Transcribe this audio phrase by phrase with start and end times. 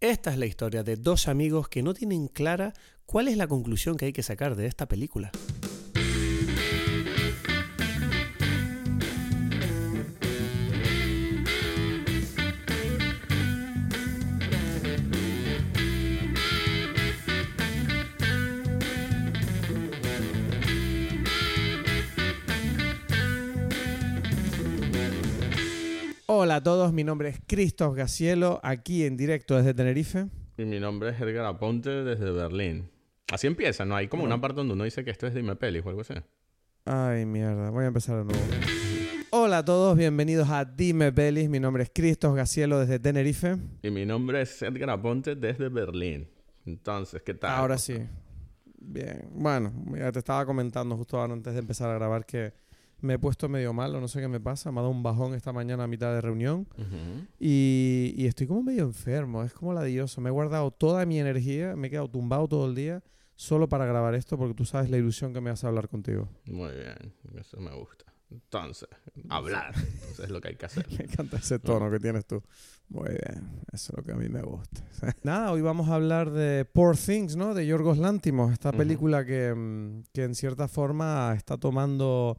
[0.00, 2.72] Esta es la historia de dos amigos que no tienen clara
[3.04, 5.30] cuál es la conclusión que hay que sacar de esta película.
[26.60, 30.26] A todos, mi nombre es Cristos Gacielo, aquí en directo desde Tenerife.
[30.58, 32.90] Y mi nombre es Edgar Aponte desde Berlín.
[33.32, 33.96] Así empieza, ¿no?
[33.96, 36.12] Hay como una parte donde uno dice que esto es Dime Pelis o algo así.
[36.84, 38.44] Ay, mierda, voy a empezar de nuevo.
[39.30, 41.48] Hola a todos, bienvenidos a Dime Pelis.
[41.48, 43.56] Mi nombre es Cristos Gacielo desde Tenerife.
[43.82, 46.28] Y mi nombre es Edgar Aponte desde Berlín.
[46.66, 47.52] Entonces, ¿qué tal?
[47.52, 47.96] Ahora sí.
[48.78, 49.30] Bien.
[49.32, 52.52] Bueno, ya te estaba comentando justo antes de empezar a grabar que
[53.02, 54.70] me he puesto medio malo, no sé qué me pasa.
[54.72, 56.66] Me ha dado un bajón esta mañana a mitad de reunión.
[56.76, 57.26] Ujú.
[57.38, 60.20] Y, y estoy como medio enfermo, es como ladilloso.
[60.20, 63.02] Me he guardado toda mi energía, me he quedado tumbado todo el día
[63.36, 66.28] solo para grabar esto porque tú sabes la ilusión que me hace hablar contigo.
[66.46, 68.04] Muy bien, eso me gusta.
[68.30, 68.88] Entonces,
[69.28, 69.74] hablar.
[70.12, 70.86] Eso es lo que hay que hacer.
[70.96, 72.40] Me encanta ese tono que tienes tú.
[72.88, 74.84] Muy bien, eso es lo que a mí me gusta.
[75.24, 77.54] Nada, hoy vamos a hablar de Poor Things, ¿no?
[77.54, 78.78] De Yorgos Lántimos, esta Ujú.
[78.78, 82.36] película que, mm, que en cierta forma está tomando...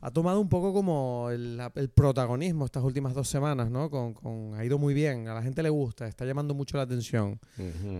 [0.00, 3.90] Ha tomado un poco como el, el protagonismo estas últimas dos semanas, ¿no?
[3.90, 6.82] Con, con- ha ido muy bien, a la gente le gusta, está llamando mucho la
[6.84, 7.40] atención.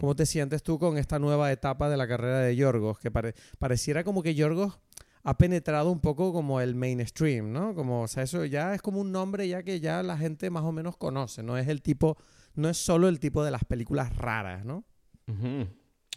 [0.00, 2.98] ¿Cómo te sientes tú con esta nueva etapa de la carrera de Yorgos?
[2.98, 4.78] Que pare- pareciera como que Yorgos
[5.22, 7.74] ha penetrado un poco como el mainstream, ¿no?
[7.74, 10.62] Como, o sea, eso ya es como un nombre ya que ya la gente más
[10.62, 12.17] o menos conoce, no es el tipo,
[12.55, 14.84] no es solo el tipo de las películas raras, ¿no?
[15.27, 15.67] Ujú.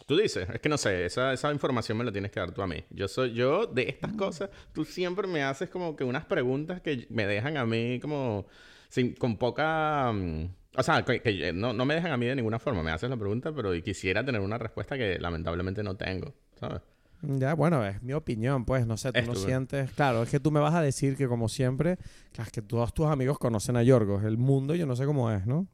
[0.06, 2.62] Tú dices, es que no sé, esa, esa información me la tienes que dar tú
[2.62, 2.84] a mí.
[2.90, 7.06] Yo soy, yo de estas cosas, tú siempre me haces como que unas preguntas que
[7.10, 8.46] me dejan a mí como
[8.88, 10.12] sin, con poca...
[10.12, 12.82] mm, o sea, que, que no, no me dejan a mí de ninguna forma.
[12.82, 16.80] Me haces la pregunta, pero quisiera tener una respuesta que lamentablemente no tengo, ¿sabes?
[17.22, 19.90] Ya, bueno, es mi opinión, pues, no sé, tú no sientes...
[19.92, 21.98] Claro, es que tú me vas a decir que como siempre,
[22.32, 25.30] claro, es que todos tus amigos conocen a Yorgos, el mundo yo no sé cómo
[25.30, 25.66] es, ¿no?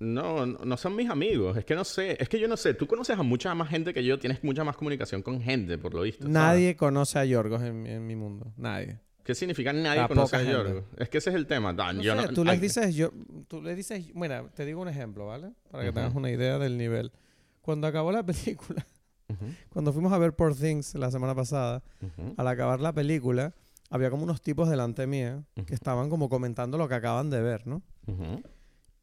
[0.00, 1.56] No, no, no son mis amigos.
[1.56, 2.16] Es que no sé.
[2.22, 2.74] Es que yo no sé.
[2.74, 4.18] Tú conoces a mucha más gente que yo.
[4.18, 6.22] Tienes mucha más comunicación con gente, por lo visto.
[6.22, 6.32] ¿sabes?
[6.34, 8.98] Nadie conoce a Yorgos en, en mi mundo, nadie.
[9.24, 10.52] ¿Qué significa nadie La conoce a gente.
[10.54, 10.84] Yorgo?
[10.96, 11.72] Es que ese es el tema.
[11.74, 13.12] Dan, No yo sé, no- tú les dices, yo,
[13.48, 15.50] tú le dices, mira, te digo un ejemplo, ¿vale?
[15.70, 15.96] Para que Ujú.
[15.98, 17.12] tengas una idea del nivel.
[17.60, 18.86] Cuando acabó la película,
[19.28, 22.32] Ujú, cuando fuimos a ver Poor Things la semana pasada, ujú.
[22.38, 23.52] al acabar la película,
[23.90, 27.66] había como unos tipos delante mía que estaban como comentando lo que acaban de ver,
[27.66, 27.82] ¿no?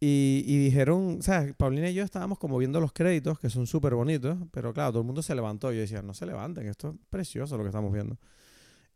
[0.07, 3.65] Y, y dijeron, o sea, Paulina y yo estábamos como viendo los créditos, que son
[3.65, 5.71] súper bonitos, pero claro, todo el mundo se levantó.
[5.71, 8.15] Yo decía, no se levanten, esto es precioso lo que estamos viendo.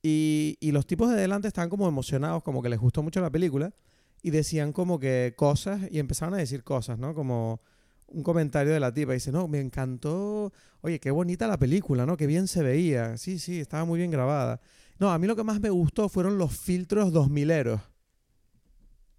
[0.03, 3.31] Y, y los tipos de delante estaban como emocionados, como que les gustó mucho la
[3.31, 3.74] película,
[4.22, 7.16] y decían como que cosas, y empezaron a decir cosas, ¿no?
[7.16, 7.59] Como
[8.06, 12.06] un comentario de la tipa, y dice, no, me encantó, oye, qué bonita la película,
[12.06, 12.18] ¿no?
[12.18, 14.62] Qué bien se veía, sí, sí, estaba muy bien grabada.
[15.00, 17.81] No, a mí lo que más me gustó fueron los filtros 2000eros.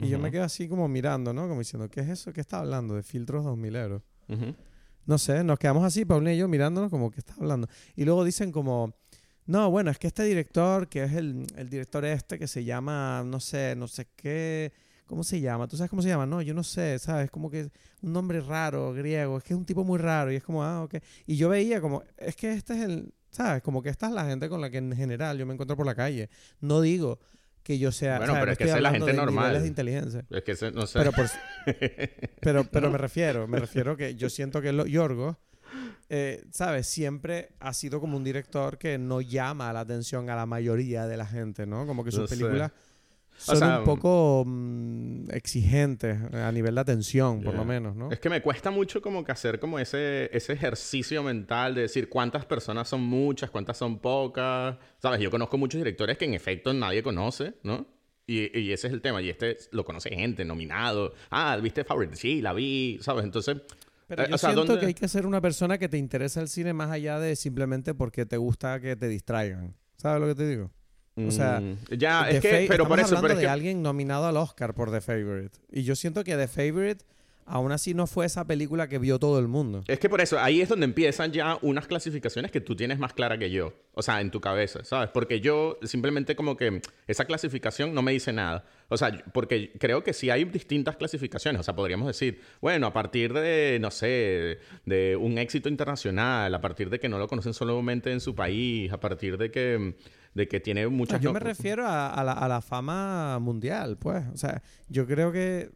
[0.01, 1.47] Y yo me quedo así como mirando, ¿no?
[1.47, 2.33] Como diciendo, ¿qué es eso?
[2.33, 2.95] ¿Qué está hablando?
[2.95, 4.03] De filtros 2000 euros.
[4.29, 4.55] Ujú.
[5.07, 7.69] No sé, nos quedamos así, Paulina y yo, mirándonos como, ¿qué está hablando?
[7.97, 8.95] Y luego dicen como,
[9.47, 13.23] no, bueno, es que este director, que es el, el director este que se llama,
[13.27, 14.73] no sé, no sé qué,
[15.07, 15.67] ¿cómo se llama?
[15.67, 16.27] ¿Tú sabes cómo se llama?
[16.27, 17.31] No, yo no sé, ¿sabes?
[17.31, 17.71] Como que
[18.03, 20.85] un nombre raro, griego, es que es un tipo muy raro y es como, ah,
[20.85, 20.95] ok.
[21.27, 23.63] Y yo veía como, es que este es el, ¿sabes?
[23.63, 25.87] Como que esta es la gente con la que en general yo me encuentro por
[25.87, 26.31] la calle.
[26.61, 27.19] No digo
[27.63, 29.61] que yo sea, Bueno, pero No es que es la gente de normal.
[29.63, 30.25] de inteligencia.
[30.31, 30.99] Es que ese- no sé.
[30.99, 31.27] Pero, por,
[32.41, 35.37] pero, pero me refiero, me refiero que yo siento que lo, Yorgos,
[36.09, 36.87] eh, ¿sabes?
[36.89, 41.17] Siempre ha sido como un director que no llama la atención a la mayoría de
[41.17, 41.87] la gente, ¿no?
[41.87, 42.35] Como que sus No sé.
[43.41, 47.59] Películas O son sea, un poco mm, exigentes a nivel de atención, por Ya.
[47.59, 48.11] lo menos, ¿no?
[48.11, 52.09] Es que me cuesta mucho como que hacer como ese, ese ejercicio mental de decir
[52.09, 54.77] cuántas personas son muchas, cuántas son pocas.
[54.99, 57.87] Sabes, yo conozco muchos directores que en efecto nadie conoce, ¿no?
[58.27, 59.21] Y, y ese es el tema.
[59.23, 61.15] Y este lo conoce gente, nominado.
[61.31, 62.17] Ah, ¿viste Favorite?
[62.17, 63.25] Sí, la vi, ¿sabes?
[63.25, 63.57] Entonces,
[64.07, 65.99] Pero eh, yo o sea, siento ¿dónde- que hay que ser una persona que te
[65.99, 69.75] interesa el cine más allá de simplemente porque te gusta que te distraigan.
[69.97, 70.71] ¿Sabes lo que te digo?
[71.29, 73.83] O sea, mm, ya, The es que, pero estamos por eso, pero es que alguien
[73.83, 75.57] nominado al Oscar por The Favorite.
[75.73, 77.05] Y yo siento que The Favorite
[77.51, 79.83] aún así no fue esa película que vio todo el mundo.
[79.89, 83.13] Es que por eso, ahí es donde empiezan ya unas clasificaciones que tú tienes más
[83.13, 83.75] clara que yo.
[83.95, 85.11] O sea, en tu cabeza, ¿sabes?
[85.13, 88.65] Porque yo simplemente como que esa clasificación no me dice nada.
[88.89, 91.61] O sea, porque creo que sí hay distintas clasificaciones.
[91.61, 96.61] O sea, podríamos decir, bueno, a partir de, no sé, de un éxito internacional, a
[96.61, 99.97] partir de que no lo conocen solamente en su país, a partir de que,
[100.35, 101.21] de que tiene muchas...
[101.21, 104.25] yo me refiero a, a la, a la fama mundial, pues.
[104.33, 105.71] O sea, yo creo que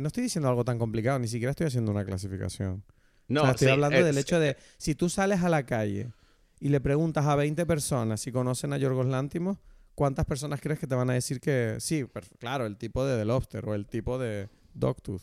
[0.00, 2.82] no estoy diciendo algo tan complicado, ni siquiera estoy haciendo una clasificación.
[3.28, 5.64] No, o sea, estoy sí, hablando es- del hecho de si tú sales a la
[5.64, 6.12] calle
[6.60, 9.58] y le preguntas a 20 personas si conocen a Yorgos Lántimos,
[9.94, 12.04] ¿cuántas personas crees que te van a decir que sí?
[12.38, 15.22] claro, el tipo de The Lobster o el tipo de Dogtooth.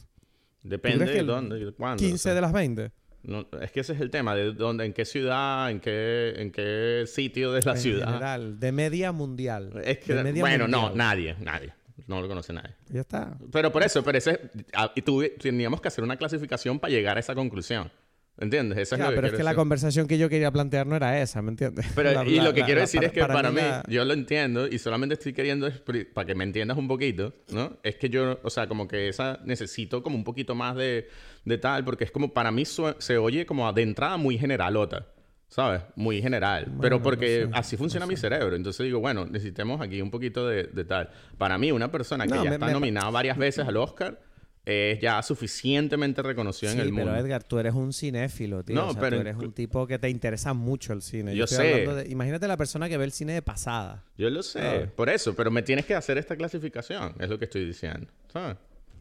[0.64, 1.98] Depende de dónde y cuándo.
[1.98, 2.34] 15 o sea.
[2.34, 2.92] de las 20.
[3.24, 6.52] No, es que ese es el tema, de dónde, en qué ciudad, en qué, en
[6.52, 8.08] qué sitio de la en ciudad.
[8.08, 9.80] general, de media mundial.
[9.84, 11.74] Es que, De media bueno, no, nadie, nadie.
[12.08, 12.76] No lo conoce nadie.
[12.90, 13.38] Ya está.
[13.52, 14.40] Pero por eso, pero ese,
[14.74, 17.92] ah, y tuve- teníamos que hacer una clasificación para llegar a esa conclusión.
[18.38, 18.78] ¿Entiendes?
[18.80, 19.58] Eso Claro, es pero es que la decir.
[19.58, 21.86] conversación que yo quería plantear no era esa, ¿me entiendes?
[21.94, 23.84] Pero, La- y la- lo que la- quiero la- decir es que para, mí, la-
[23.88, 25.70] yo lo entiendo y solamente estoy queriendo,
[26.14, 27.78] para que me entiendas un poquito, ¿no?
[27.84, 31.08] Es que yo, o sea, como que esa necesito como un poquito más de,
[31.46, 35.06] de tal, porque es como, para mí se oye como de entrada muy generalota,
[35.52, 35.82] ¿sabes?
[35.96, 36.72] Muy general.
[36.82, 38.56] Pero porque no sé, así funciona mi cerebro.
[38.56, 41.10] Entonces digo, bueno, necesitemos aquí un poquito de, de tal.
[41.38, 44.20] Para mí, una persona que No, ya me- está me nominada varias veces al Oscar
[44.64, 47.12] es ya suficientemente reconocido Sí, en el mundo.
[47.12, 48.76] pero Edgar, tú eres un cinéfilo, tío.
[48.76, 51.36] No, o sea, pero tú eres un tipo que te interesa mucho el cine.
[51.36, 51.64] Yo sé.
[51.64, 54.04] de- imagínate la persona que ve el cine de pasada.
[54.18, 57.46] Yo lo sé, por eso, pero me tienes que hacer esta clasificación, es lo que
[57.46, 58.56] estoy diciendo, ¿sabes?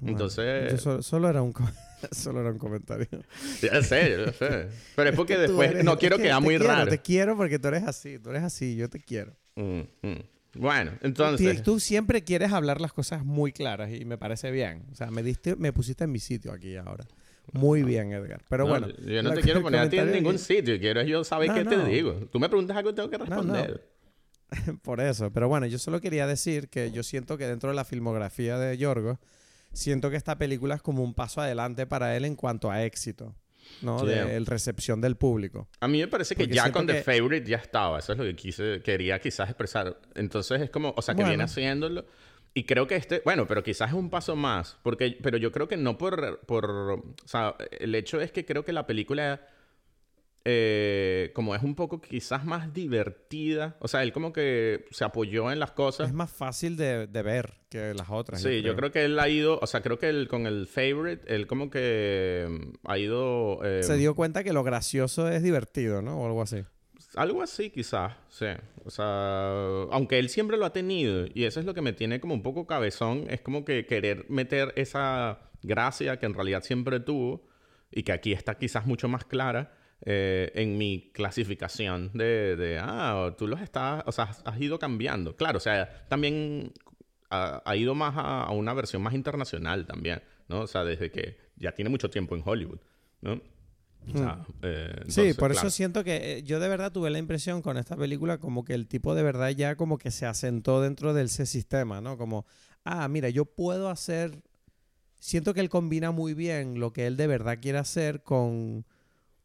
[0.05, 1.53] Entonces, Yo solo, solo era un,
[2.13, 3.09] solo era un comentario.
[3.63, 4.69] ya sé, yo sé.
[4.97, 6.91] Pero es porque Tú después eres- no quiero que quedar muy quiero, raro.
[6.91, 9.35] Te quiero porque tú eres así, tú eres así, yo te quiero.
[9.57, 10.23] Mm, mm.
[10.57, 14.85] Bueno, entonces, Tú siempre quieres hablar las cosas muy claras y me parece bien.
[14.91, 17.05] O sea, me diste, me pusiste en mi sitio aquí ahora.
[17.53, 18.43] Muy bien, Edgar.
[18.49, 18.89] Pero no, bueno.
[18.89, 21.65] yo no te quiero poner a ti en ningún sitio, quiero yo saber No, qué
[21.65, 22.15] te digo.
[22.33, 23.87] Tú me preguntas algo y tengo que responder.
[24.83, 27.85] Por eso, pero bueno, yo solo quería decir que yo siento que dentro de la
[27.85, 29.19] filmografía de Yorgos,
[29.73, 33.35] siento que esta película es como un paso adelante para él en cuanto a éxito,
[33.83, 34.05] ¿no?
[34.05, 35.69] De el recepción del público.
[35.81, 37.99] A mí me parece que Porque ya con The que- Favorite ya estaba.
[37.99, 40.01] Eso es lo que quise, quería quizás expresar.
[40.15, 41.31] Entonces es como, o sea, que Bueno.
[41.31, 42.07] viene haciéndolo.
[42.53, 44.77] Y creo que este, bueno, pero quizás es un paso más.
[44.83, 48.65] Porque, pero yo creo que no por, por, o sea, el hecho es que creo
[48.65, 49.41] que la película,
[50.45, 53.77] eh, como es un poco quizás más divertida.
[53.81, 56.09] O sea, él como que se apoyó en las cosas.
[56.09, 58.41] Es más fácil de, de ver que las otras.
[58.43, 61.33] Sí, yo creo que él ha ido, o sea, creo que él con el favorite,
[61.35, 63.61] él como que mm, ha ido...
[63.65, 66.21] eh, Se dio cuenta que lo gracioso es divertido, ¿no?
[66.21, 66.65] O algo así.
[67.17, 68.47] Algo así, quizás, sí.
[68.85, 69.51] O sea,
[69.91, 72.43] aunque él siempre lo ha tenido, y eso es lo que me tiene como un
[72.43, 77.47] poco cabezón, es como que querer meter esa gracia que en realidad siempre tuvo,
[77.91, 83.35] y que aquí está quizás mucho más clara, eh, en mi clasificación de, de, ah,
[83.37, 85.37] tú los estás, o sea, has- ido cambiando.
[85.37, 86.73] Claro, o sea, también
[87.31, 90.61] ha, ha ido más a, a una versión más internacional también, ¿no?
[90.63, 92.81] O sea, desde que ya tiene mucho tiempo en Hollywood,
[93.21, 93.41] ¿no?
[94.13, 95.69] O sea, eh, sí, por claro.
[95.69, 98.73] eso siento que eh, yo de verdad tuve la impresión con esta película como que
[98.73, 102.17] el tipo de verdad ya como que se asentó dentro del ese sistema, ¿no?
[102.17, 102.47] Como,
[102.85, 104.43] ah, mira, yo puedo hacer...
[105.19, 108.87] Siento que él combina muy bien lo que él de verdad quiere hacer con,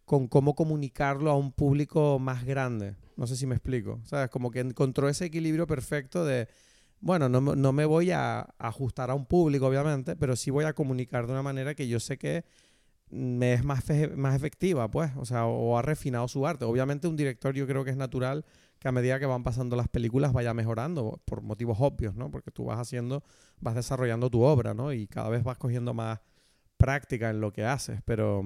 [0.05, 2.95] con cómo comunicarlo a un público más grande.
[3.17, 3.99] No sé si me explico.
[4.05, 4.29] ¿Sabes?
[4.29, 6.47] Como que encontró ese equilibrio perfecto de,
[6.99, 10.73] bueno, no, no me voy a ajustar a un público, obviamente, pero sí voy a
[10.73, 12.45] comunicar de una manera que yo sé que
[13.09, 13.83] me es más,
[14.15, 16.65] más efectiva, pues, o sea, o ha refinado su arte.
[16.65, 18.45] Obviamente un director yo creo que es natural
[18.79, 22.29] que a medida que van pasando las películas vaya mejorando por motivos obvios, ¿no?
[22.29, 23.23] Porque tú vas haciendo,
[23.59, 24.91] vas desarrollando tu obra, ¿no?
[24.91, 26.19] Y cada vez vas cogiendo más
[26.77, 28.41] práctica en lo que haces, pero...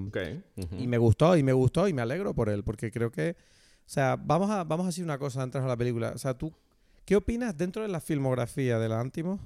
[0.55, 0.75] Ujú.
[0.77, 3.89] Y me gustó, y me gustó, y me alegro por él, porque creo que, o
[3.89, 6.11] sea, vamos a, vamos a decir una cosa antes de la película.
[6.13, 6.53] O sea, tú,
[7.05, 9.39] ¿qué opinas dentro de la filmografía de la Antimo?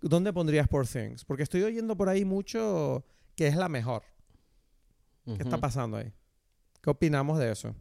[0.00, 1.24] ¿Dónde pondrías Poor Things?
[1.24, 3.04] Porque estoy oyendo por ahí mucho
[3.36, 4.02] que es la mejor.
[5.24, 6.12] ¿Qué está pasando ahí?
[6.82, 7.76] ¿Qué opinamos de eso?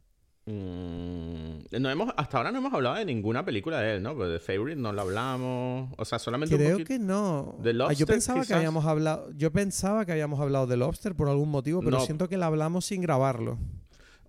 [0.50, 4.16] Mm, no hemos, hasta ahora no hemos hablado de ninguna película de él, ¿no?
[4.16, 5.94] Pues de Favorite no lo hablamos.
[5.98, 7.56] O sea, solamente Creo que no.
[7.62, 11.16] ¿De Ah, yo Lobster, pensaba que habíamos hablado, yo pensaba que habíamos hablado de Lobster
[11.16, 12.06] por algún motivo, pero No.
[12.06, 13.58] siento que la hablamos sin grabarlo.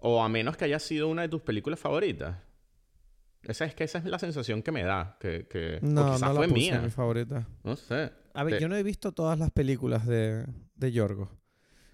[0.01, 2.37] O a menos que haya sido una de tus películas favoritas.
[3.43, 5.17] Esa es que esa es la sensación que me da.
[5.19, 5.79] Que, que...
[5.83, 6.81] o No, quizás no la fue mía.
[6.83, 7.49] mi favorita.
[7.65, 8.13] No sé.
[8.35, 10.45] A ver, yo no he visto todas las películas de,
[10.77, 11.29] de Yorgos.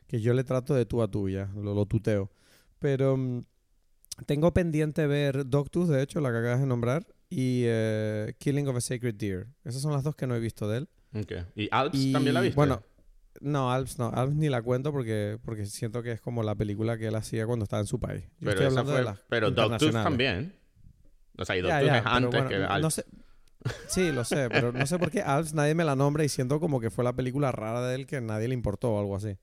[0.09, 2.31] Que yo le trato de tú a tú ya, lo, lo tuteo.
[2.79, 3.45] Pero mm,
[4.25, 8.77] tengo pendiente ver Dogtooth, de hecho, la que acabas de nombrar, y eh, Killing of
[8.77, 9.49] a Sacred Deer.
[9.65, 10.89] Esas son las dos que no he visto de él.
[11.55, 12.57] ¿Y Alps Y, también la viste?
[12.57, 12.83] Bueno,
[13.41, 14.09] no, Alps no.
[14.09, 17.47] Alps ni la cuento porque, porque siento que es como la película que él hacía
[17.47, 18.25] cuando estaba en su país.
[18.41, 19.05] Yo pero esa fue.
[19.29, 20.05] Pero internacionales.
[20.05, 20.57] también.
[21.39, 22.83] O sea, y Ya, ya, es antes bueno, que Alps.
[22.83, 23.05] no sé.
[23.89, 26.61] Sí, lo sé, pero no sé por qué Alps nadie me la nombra y siento
[26.61, 29.17] como que fue la película rara de él que a nadie le importó o algo
[29.17, 29.37] así.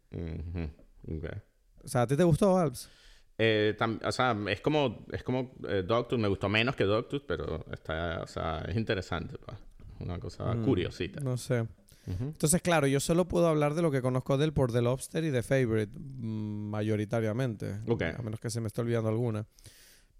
[1.84, 2.89] O sea, ¿a ti te gustó Alps?
[3.37, 5.83] Eh, tam- o sea, es como, es como eh.
[6.17, 9.37] Me gustó menos que Dogtooth, pero está, o sea, es interesante.
[9.43, 9.57] pues.
[9.99, 11.19] Una cosa Mm, curiosita.
[11.21, 11.67] No sé.
[12.05, 15.23] Entonces, claro, yo solo puedo hablar de lo que conozco de él por The Lobster
[15.23, 17.79] y The Favorite, mm, mayoritariamente.
[17.87, 18.01] Ok.
[18.17, 19.45] A menos que se me esté olvidando alguna.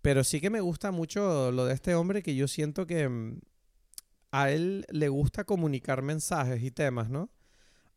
[0.02, 3.40] Pero sí que me gusta mucho lo de este hombre que yo siento que mm,
[4.32, 7.30] a él le gusta comunicar mensajes y temas, ¿no?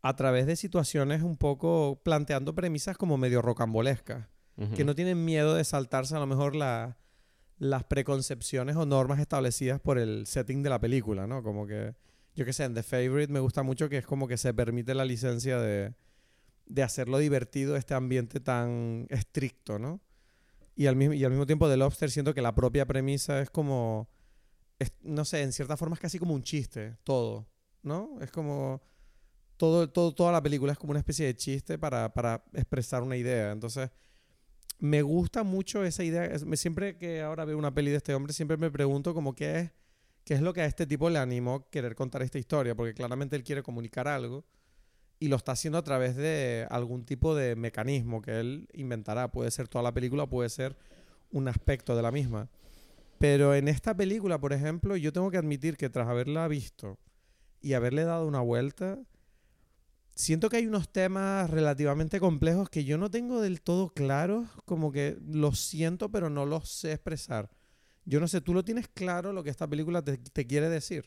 [0.03, 4.27] A través de situaciones un poco planteando premisas como medio rocambolescas,
[4.75, 6.97] que no tienen miedo de saltarse a lo mejor la-
[7.59, 11.43] las preconcepciones o normas establecidas por el setting de la película, ¿no?
[11.43, 11.95] Como que,
[12.35, 14.95] yo qué sé, en The Favorite me gusta mucho que es como que se permite
[14.95, 15.95] la licencia de,
[16.67, 20.01] de hacerlo divertido este ambiente tan estricto, ¿no?
[20.75, 23.49] Y al, mismo, y al mismo tiempo The Lobster siento que la propia premisa es
[23.51, 24.09] como,
[24.79, 27.47] es- no sé, en cierta forma es casi como un chiste, todo,
[27.83, 28.19] ¿no?
[28.21, 28.83] Es como,
[29.57, 33.17] todo, todo, toda la película es como una especie de chiste para, para expresar una
[33.17, 33.53] idea.
[33.53, 33.91] Entonces,
[34.79, 36.31] me gusta mucho esa idea.
[36.45, 39.59] Me- siempre que ahora veo una peli de este hombre, siempre me pregunto como qué
[39.61, 39.71] es,
[40.25, 42.95] qué es lo que a este tipo le animó a querer contar esta historia, porque
[42.95, 44.45] claramente él quiere comunicar algo
[45.19, 49.31] y lo está haciendo a través de algún tipo de mecanismo que él inventará.
[49.31, 50.77] Puede ser toda la película, puede ser
[51.31, 52.49] un aspecto de la misma.
[53.19, 56.99] Pero en esta película, por ejemplo, yo tengo que admitir que tras haberla visto
[57.63, 58.99] y haberle dado una vuelta,
[60.17, 64.91] siento que hay unos temas relativamente complejos que yo no tengo del todo claros, como
[64.91, 67.51] que los siento pero no los sé expresar.
[68.05, 71.05] Yo no sé, ¿tú lo tienes claro lo que esta película te, te quiere decir?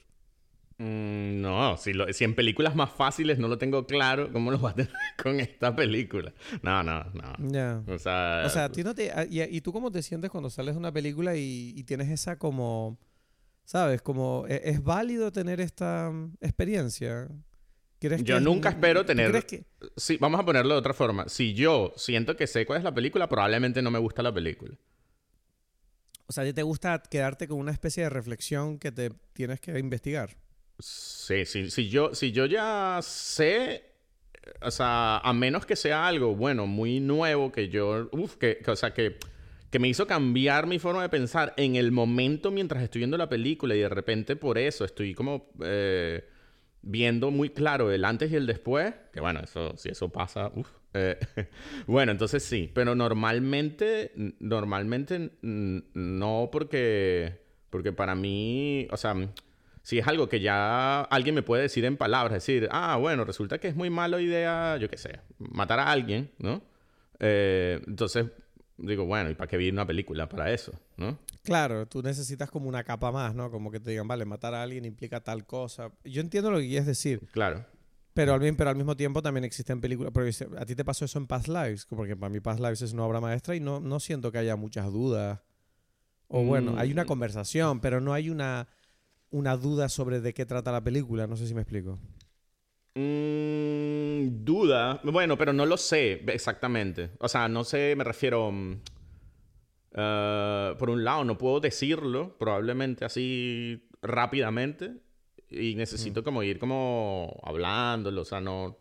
[0.77, 4.59] Mm, no, si, lo- si en películas más fáciles no lo tengo claro, ¿cómo lo
[4.59, 6.33] vas a tener con esta película?
[6.61, 7.51] No, no, no.
[7.51, 7.83] Ya.
[7.87, 10.75] O sea, O sea, ti no te, y, y tú cómo te sientes cuando sales
[10.75, 12.97] de una película y, y tienes esa como,
[13.65, 14.01] ¿sabes?
[14.01, 17.27] Como, ¿e- ¿es, válido tener esta mm, experiencia?
[17.99, 19.65] ¿Crees que Yo nunca un- espero ¿tú tener- crees que-
[19.97, 21.27] sí, vamos a ponerlo de otra forma.
[21.27, 24.73] Si yo siento que sé cuál es la película, probablemente no me gusta la película.
[26.27, 29.59] o sea, ¿a ti te gusta quedarte con una especie de reflexión que te tienes
[29.59, 30.37] que investigar?
[30.77, 33.83] Sí, sí, si yo, si yo ya sé,
[34.61, 38.69] o sea, a menos que sea algo, bueno, muy nuevo, que yo, uff, que, que,
[38.71, 39.17] o sea, que,
[39.71, 43.27] que me hizo cambiar mi forma de pensar en el momento mientras estoy viendo la
[43.27, 46.23] película y de repente por eso estoy como eh,
[46.81, 50.51] viendo muy claro el antes y el después, que bueno, eso, si eso pasa,
[50.93, 51.17] eh,
[51.87, 59.15] bueno, entonces sí, pero normalmente, normalmente no porque, porque para mí, o sea,
[59.81, 63.59] si es algo que ya alguien me puede decir en palabras, decir, ah, bueno, resulta
[63.59, 66.61] que es muy mala idea, yo qué sé, matar a alguien, ¿no?
[67.19, 68.27] Eh, entonces
[68.81, 71.17] digo, bueno, ¿y para qué vi una película para eso, no?
[71.43, 73.49] Claro, tú necesitas como una capa más, ¿no?
[73.51, 75.91] Como que te digan, vale, matar a alguien implica tal cosa.
[76.03, 77.65] Yo entiendo lo que quieres decir, Claro.
[78.13, 80.11] pero al, pero al mismo tiempo también existen películas.
[80.13, 82.93] Porque a ti te pasó eso en Past Lives, porque para mí Past Lives es
[82.93, 85.39] una obra maestra y no, no siento que haya muchas dudas.
[86.27, 87.07] O bueno, hay una Mm.
[87.07, 88.67] conversación, pero no hay una,
[89.31, 91.25] una duda sobre de qué trata la película.
[91.25, 91.97] No sé si me explico.
[92.95, 94.99] Mm, duda.
[95.03, 97.11] Bueno, pero no lo sé exactamente.
[97.19, 98.51] O sea, no sé, me refiero.
[98.51, 98.81] mm,
[99.95, 104.91] eh, por un lado, no puedo decirlo, probablemente así rápidamente.
[105.51, 108.21] Y necesito como ir como hablándolo.
[108.21, 108.77] O sea, no.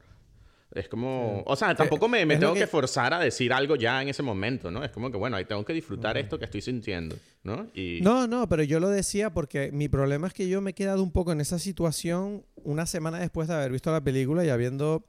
[0.74, 1.42] Es como.
[1.46, 2.60] O sea, tampoco me, me tengo que...
[2.60, 4.84] que- forzar a decir algo ya en ese momento, ¿no?
[4.84, 7.68] Es como que, bueno, ahí tengo que disfrutar esto que estoy sintiendo, ¿no?
[7.72, 8.00] Y.
[8.02, 11.02] No, no, pero yo lo decía porque mi problema es que yo me he quedado
[11.02, 15.04] un poco en esa situación una semana después de haber visto la película y habiendo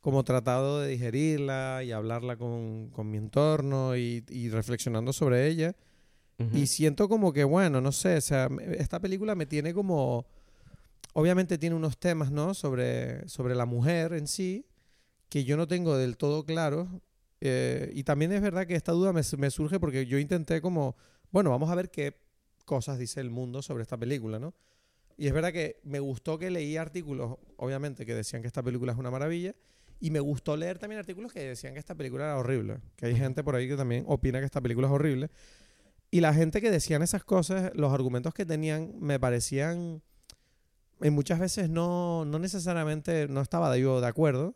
[0.00, 5.74] como tratado de digerirla y hablarla con, con mi entorno y, y reflexionando sobre ella.
[6.52, 10.26] Y siento como que, bueno, no sé, o sea, esta película me tiene como...
[11.12, 12.54] Obviamente tiene unos temas, ¿no?
[12.54, 14.66] Sobre, sobre la mujer en sí,
[15.28, 16.88] que yo no tengo del todo claro.
[17.40, 20.96] Eh, y también es verdad que esta duda me, me surge porque yo intenté como,
[21.30, 22.18] bueno, vamos a ver qué
[22.64, 24.54] cosas dice el mundo sobre esta película, ¿no?
[25.16, 28.92] Y es verdad que me gustó que leí artículos, obviamente, que decían que esta película
[28.92, 29.54] es una maravilla.
[30.00, 32.78] Y me gustó leer también artículos que decían que esta película era horrible.
[32.96, 35.30] Que hay gente por ahí que también opina que esta película es horrible.
[36.10, 40.02] Y la gente que decían esas cosas, los argumentos que tenían, me parecían.
[41.00, 44.54] Y muchas veces no, no necesariamente no estaba yo de acuerdo.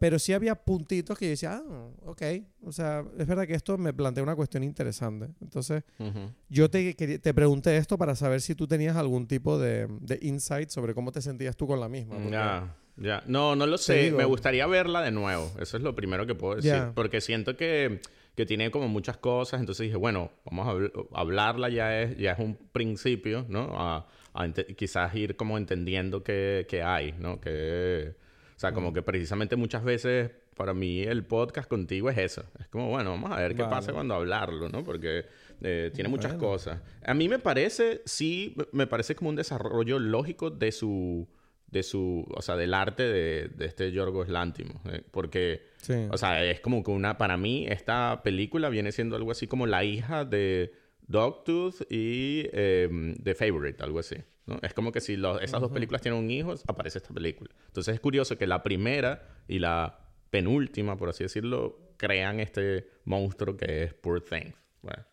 [0.00, 2.22] Pero sí había puntitos que yo decía, ah, ok.
[2.62, 5.28] O sea, es verdad que esto me plantea una cuestión interesante.
[5.42, 6.32] Entonces, Ujú.
[6.48, 10.70] yo te, te pregunté esto para saber si tú tenías algún tipo de, de insight
[10.70, 12.16] sobre cómo te sentías tú con la misma.
[12.30, 13.22] Ya, ya.
[13.26, 14.04] No, no lo sé.
[14.04, 15.52] digo- Me gustaría verla de nuevo.
[15.60, 16.72] Eso es lo primero que puedo decir.
[16.72, 16.92] Ya.
[16.94, 18.00] Porque siento que,
[18.34, 19.60] que tiene como muchas cosas.
[19.60, 23.68] Entonces dije, bueno, vamos a habl- hablarla ya es, ya es un principio, ¿no?
[23.78, 27.38] A, a quizás ir como entendiendo qué, qué hay, ¿no?
[27.38, 28.14] Que,
[28.60, 32.44] sea, como que precisamente muchas veces para mí el podcast contigo es eso.
[32.58, 33.74] Es como, bueno, vamos a ver qué Vale.
[33.74, 34.84] pasa cuando hablarlo, ¿no?
[34.84, 35.24] Porque
[35.62, 36.46] eh, tiene muchas Bueno.
[36.48, 36.80] cosas.
[37.04, 41.26] A mí me parece, sí, me parece como un desarrollo lógico de su
[41.68, 45.94] de su, o sea, del arte de, de este Yorgos Lanthimos, eh, porque, Sí.
[46.10, 49.68] o sea, es como que una, para mí esta película viene siendo algo así como
[49.68, 50.72] la hija de
[51.06, 54.16] Dogtooth y eh, The Favorite, algo así.
[54.46, 54.58] ¿No?
[54.62, 57.50] Es como que si los- esas dos películas tienen un hijo, aparece esta película.
[57.66, 59.98] Entonces es curioso que la primera y la
[60.30, 64.54] penúltima, por así decirlo, crean este monstruo que es Poor Things.
[64.82, 65.04] Bueno,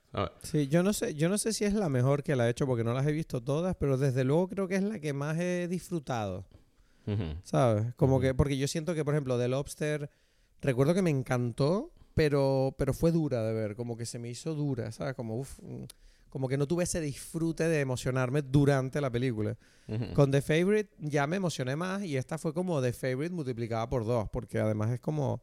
[0.42, 2.66] Sí, yo no sé, yo no sé si es la mejor que la he hecho
[2.66, 5.38] porque no las he visto todas, pero desde luego creo que es la que más
[5.38, 6.46] he disfrutado,
[7.06, 7.36] ujú.
[7.44, 7.94] ¿sabes?
[7.96, 10.10] Como que, porque yo siento que, por ejemplo, The Lobster,
[10.62, 14.56] recuerdo que me encantó, pero, pero fue dura de ver, como que se me hizo
[14.56, 15.14] dura, ¿sabes?
[15.14, 15.84] Como, uf, mm,
[16.38, 19.58] como que no tuve ese disfrute de emocionarme durante la película.
[20.14, 24.06] Con The Favorite ya me emocioné más y esta fue como The Favorite multiplicada por
[24.06, 25.42] dos, porque además es como,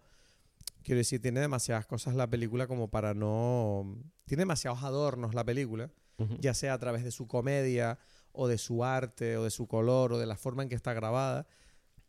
[0.85, 3.99] quiero decir, tiene demasiadas cosas la película como para no...
[4.25, 5.91] Tiene demasiados adornos la película,
[6.39, 7.99] ya sea a través de su comedia
[8.31, 10.95] o de su arte o de su color o de la forma en que está
[10.95, 11.49] grabada,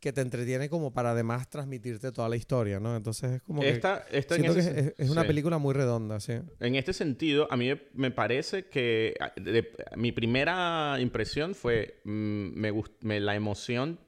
[0.00, 2.94] que te entretiene como para además transmitirte toda la historia, ¿no?
[2.96, 3.70] Entonces es como que...
[3.70, 5.26] Esta, esta en Siento que ese es, es una sí.
[5.28, 6.34] película muy redonda, sí.
[6.60, 12.10] En este sentido, a mí me- parece que a- de- mi primera impresión fue mm,
[12.54, 13.98] me, me- la emoción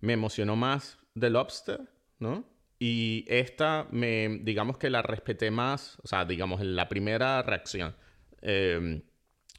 [0.00, 1.80] me emocionó más The Lobster,
[2.18, 2.44] ¿no?
[2.78, 7.94] Y esta me digamos que la respeté más, o sea, digamos en la primera reacción.
[8.42, 9.02] eh,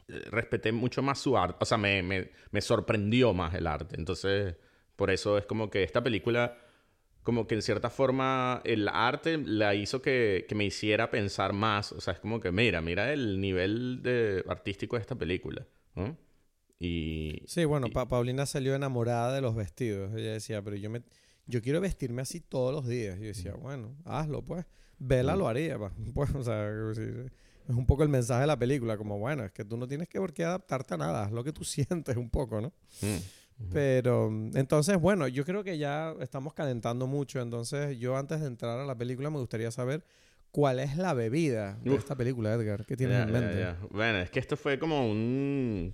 [0.08, 3.96] respeté mucho más su arte, o sea, me, me, me sorprendió más el arte.
[3.98, 4.56] Entonces,
[4.96, 6.58] por eso es como que esta película
[7.24, 11.94] como que en cierta forma el arte la hizo que, que me hiciera pensar más.
[11.94, 15.66] O sea, es como que, mira, mira el nivel de, artístico de esta película.
[15.96, 16.18] ¿no?
[16.80, 17.42] Y...
[17.48, 20.14] Sí, bueno, y- Pa- Paulina salió enamorada de los vestidos.
[20.16, 21.02] Ella decía, pero yo me
[21.46, 23.18] yo quiero vestirme así todos los días.
[23.20, 24.66] Yo decía, bueno, hazlo pues.
[25.00, 25.92] Vela lo haría, pa.
[26.14, 29.64] Pues, o sea, es un poco el mensaje de la película, como bueno, es que
[29.66, 32.30] tú no tienes que por qué adaptarte a nada, haz lo que tú sientes un
[32.30, 32.74] poco, ¿no?
[33.02, 33.18] Mm.
[33.72, 38.48] Pero mm, entonces, bueno, yo creo que ya estamos calentando mucho, entonces yo antes de
[38.48, 40.04] entrar a la película me gustaría saber
[40.52, 42.00] cuál es la bebida de Uf.
[42.00, 43.76] esta película, Edgar, ¿qué tienes en mente?
[43.90, 45.94] Bueno, es que esto fue como un,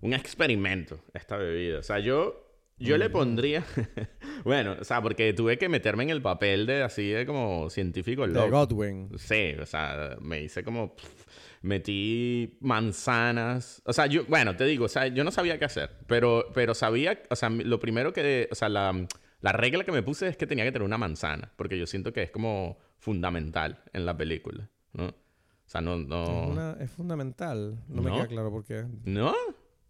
[0.00, 1.78] un experimento, esta bebida.
[1.78, 2.44] O sea, yo,
[2.78, 3.64] yo le pondría...
[4.44, 8.26] bueno, o sea, porque tuve que meterme en el papel de así de como científico
[8.26, 8.50] De loco.
[8.50, 9.10] Godwin.
[9.16, 10.96] Sí, o sea, me hice como...
[10.96, 11.26] pff,
[11.62, 13.82] metí manzanas.
[13.84, 16.74] O sea, yo, bueno, te digo, o sea, yo no sabía qué hacer, pero, pero
[16.74, 19.06] sabía, o sea, lo primero que, o sea, la,
[19.40, 22.12] la regla que me puse es que tenía que tener una manzana, porque yo siento
[22.12, 25.06] que es como fundamental en la película, ¿no?
[25.06, 26.24] O sea, no, no...
[26.24, 27.78] Es, una- es fundamental.
[27.88, 28.16] No, me No.
[28.16, 28.84] queda claro por qué.
[29.04, 29.34] ¿No?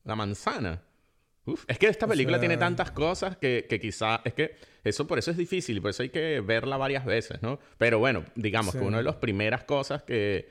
[0.05, 0.83] La manzana.
[1.47, 4.21] Uf, es que esta O película sea- tiene tantas cosas que, que quizá...
[4.25, 7.41] Es que eso por eso es difícil y por eso hay que verla varias veces,
[7.43, 7.59] ¿no?
[7.79, 8.85] Pero bueno, digamos que Sí.
[8.85, 10.51] una de las primeras cosas que,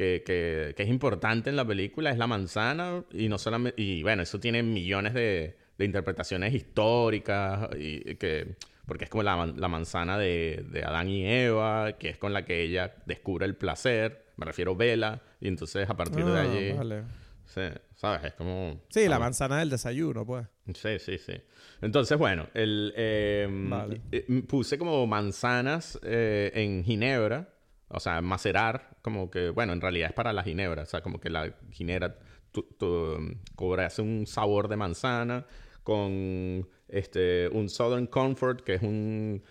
[0.00, 3.80] que, que- que es importante en la película es la manzana y no solamente...
[3.82, 8.56] Y bueno, eso tiene millones de, de interpretaciones históricas y que...
[8.86, 12.44] Porque es como la, la manzana de, de Adán y Eva, que es con la
[12.46, 14.24] que ella descubre el placer.
[14.36, 15.22] Me refiero a Vela.
[15.40, 16.72] Y entonces a partir de Ah, allí...
[16.72, 17.02] vale.
[17.44, 17.60] Sí,
[17.96, 18.24] ¿sabes?
[18.24, 18.80] Es como...
[18.88, 20.46] Sí, la como- manzana del desayuno, pues.
[20.74, 21.34] Sí, sí, sí.
[21.82, 24.00] Entonces, bueno, el, eh, Vale.
[24.48, 27.48] puse como manzanas eh, en ginebra,
[27.90, 31.20] o sea, macerar, como que, bueno, en realidad es para la ginebra, o sea, como
[31.20, 32.18] que la ginebra
[32.52, 35.46] tu, tu, cobra, hace un sabor de manzana
[35.82, 39.42] con este, un Southern Comfort, que es un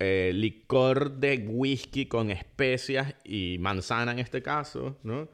[0.00, 5.28] eh, licor de whisky con especias y manzana en este caso, ¿no?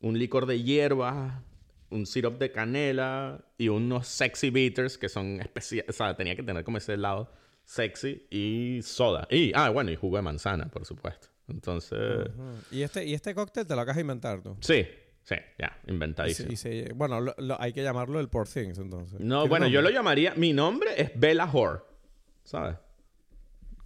[0.00, 1.42] Un licor de hierbas,
[1.90, 5.90] un syrup de canela y unos sexy bitters que son especiales.
[5.90, 7.32] O sea, tenía que tener como ese lado
[7.64, 9.26] sexy y soda.
[9.30, 11.28] Y, ah, bueno, y jugo de manzana, por supuesto.
[11.48, 12.28] Entonces.
[12.70, 14.56] Y este, y este cóctel te lo acabas de inventar tú.
[14.60, 14.86] sí,
[15.22, 16.50] sí, ya, Y inventadísimo.
[16.52, 19.20] y bueno, lo- lo- hay que llamarlo el Poor Things, entonces.
[19.20, 20.34] No, ¿Tiene bueno, yo lo llamaría.
[20.36, 21.80] Mi nombre es Bella Whore,
[22.44, 22.76] ¿sabes?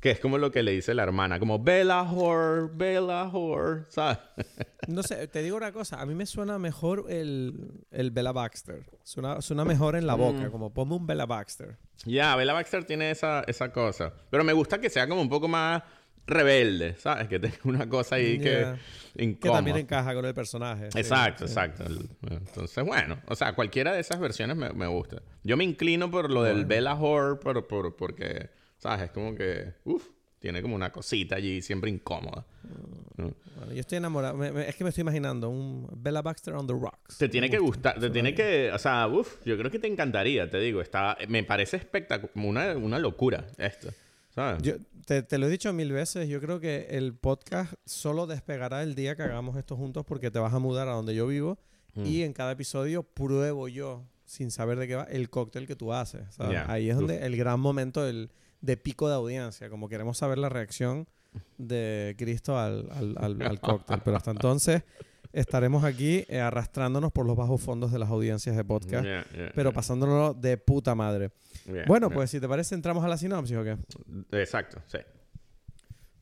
[0.01, 4.18] Que es como lo que le dice la hermana, como Bella Whore, Bella Whore, ¿sabes?
[4.88, 6.01] No sé, te digo una cosa.
[6.01, 8.83] A mí me suena mejor el, el Bella Baxter.
[9.05, 10.51] Suena, suena mejor en la boca, Mm.
[10.51, 11.77] como ponme un Bella Baxter.
[12.07, 14.11] Ya, Bella Baxter tiene esa, esa cosa.
[14.31, 15.83] Pero me gusta que sea como un poco más
[16.26, 17.28] rebelde, ¿sabes?
[17.28, 18.74] Que tenga una cosa ahí que
[19.16, 19.59] Que incómoda.
[19.59, 20.87] también encaja con el personaje.
[20.94, 21.52] Exacto, sí.
[21.52, 21.85] exacto.
[22.30, 25.22] Entonces, bueno, o sea, cualquiera de esas versiones me, me gusta.
[25.42, 29.06] Yo me inclino por lo del Bella Whore por, por- porque, ¿sabes?
[29.06, 30.06] Es como que, uff,
[30.38, 32.46] tiene como una cosita allí siempre incómoda.
[33.16, 33.35] ¿no?
[33.56, 34.35] Bueno, yo estoy enamorado.
[34.37, 37.18] Me- me- es que me estoy imaginando un Bella Baxter on the Rocks.
[37.18, 37.90] Te tiene Me que gusta.
[37.90, 41.18] gustar, te tiene que, o sea, uff, yo creo que te encantaría, te digo, está,
[41.28, 43.90] me parece espectacular, una, una locura esto,
[44.34, 44.62] ¿sabes?
[44.62, 44.74] Yo
[45.06, 46.28] te, te lo he dicho mil veces.
[46.28, 50.38] Yo creo que el podcast solo despegará el día que hagamos esto juntos porque te
[50.38, 51.58] vas a mudar a donde yo vivo
[51.94, 52.06] Mm.
[52.06, 55.92] y en cada episodio pruebo yo sin saber de qué va el cóctel que tú
[55.92, 56.22] haces.
[56.68, 57.00] Ahí es Uf.
[57.00, 61.08] donde el gran momento del, de pico de audiencia, como queremos saber la reacción
[61.58, 64.00] de Cristo al, al- al- al cóctel.
[64.04, 64.84] Pero hasta entonces
[65.32, 69.52] estaremos aquí eh, arrastrándonos por los bajos fondos de las audiencias de podcast, Yeah, yeah,
[69.54, 71.30] pero pasándolo de puta madre.
[71.86, 73.76] Bueno, pues si te parece, entramos a la sinopsis o qué.
[74.32, 74.98] Exacto, sí.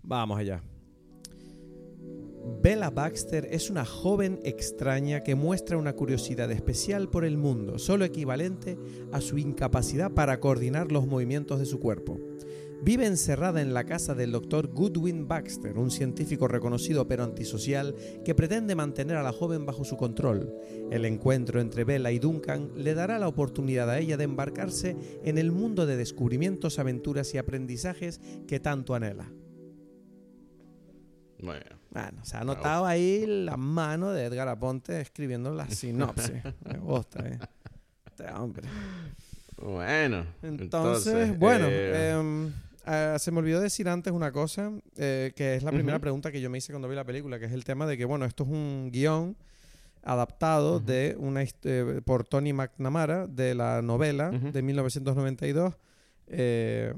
[0.02, 0.62] Vamos allá.
[2.62, 8.04] Bella Baxter es una joven extraña que muestra una curiosidad especial por el mundo, solo
[8.04, 8.78] equivalente
[9.12, 12.18] a su incapacidad para coordinar los movimientos de su cuerpo.
[12.80, 14.68] Vive encerrada en la casa del Dr.
[14.68, 19.96] Goodwin Baxter, un científico reconocido pero antisocial que pretende mantener a la joven bajo su
[19.96, 20.54] control.
[20.90, 25.38] El encuentro entre Bella y Duncan le dará la oportunidad a ella de embarcarse en
[25.38, 29.30] el mundo de descubrimientos, aventuras y aprendizajes que tanto anhela.
[31.40, 31.78] Bueno.
[31.90, 36.42] Bueno, se ha notado ahí la mano de Edgar Aponte escribiendo la sinopsis.
[36.64, 37.38] Me gusta, eh.
[38.06, 38.68] Este hombre.
[39.56, 40.26] Bueno.
[40.42, 42.52] Entonces, bueno, eh, em,
[42.84, 46.40] ah, se me olvidó decir antes una cosa, eh, que es la primera pregunta que
[46.40, 48.44] yo me hice cuando vi la película, que es el tema de que, bueno, esto
[48.44, 49.36] es un guion
[50.02, 54.52] adaptado de una eh, por Tony McNamara de la novela Ujú.
[54.52, 55.74] de 1992.
[56.28, 56.94] Eh,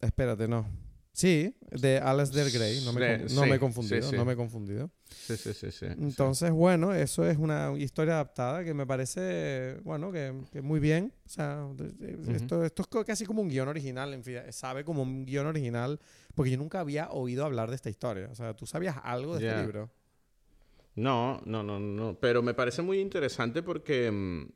[0.00, 0.66] espérate, no.
[1.16, 2.82] Sí, de Alasdair Gray.
[2.84, 4.16] No me, Sí, con- no sí, me he confundido, sí, sí.
[4.16, 4.90] no me he confundido.
[5.08, 5.86] sí, sí, sí, sí.
[5.86, 11.14] Entonces, bueno, eso es una historia adaptada que me parece, bueno, que, que muy bien.
[11.24, 11.66] O sea,
[12.28, 15.98] esto, esto es casi como un guion original, en fin, sabe como un guion original,
[16.34, 18.28] porque yo nunca había oído hablar de esta historia.
[18.30, 19.90] O sea, ¿tú sabías algo de este libro?
[20.96, 22.18] No, no, no, no.
[22.20, 24.48] Pero me parece muy interesante porque, mm,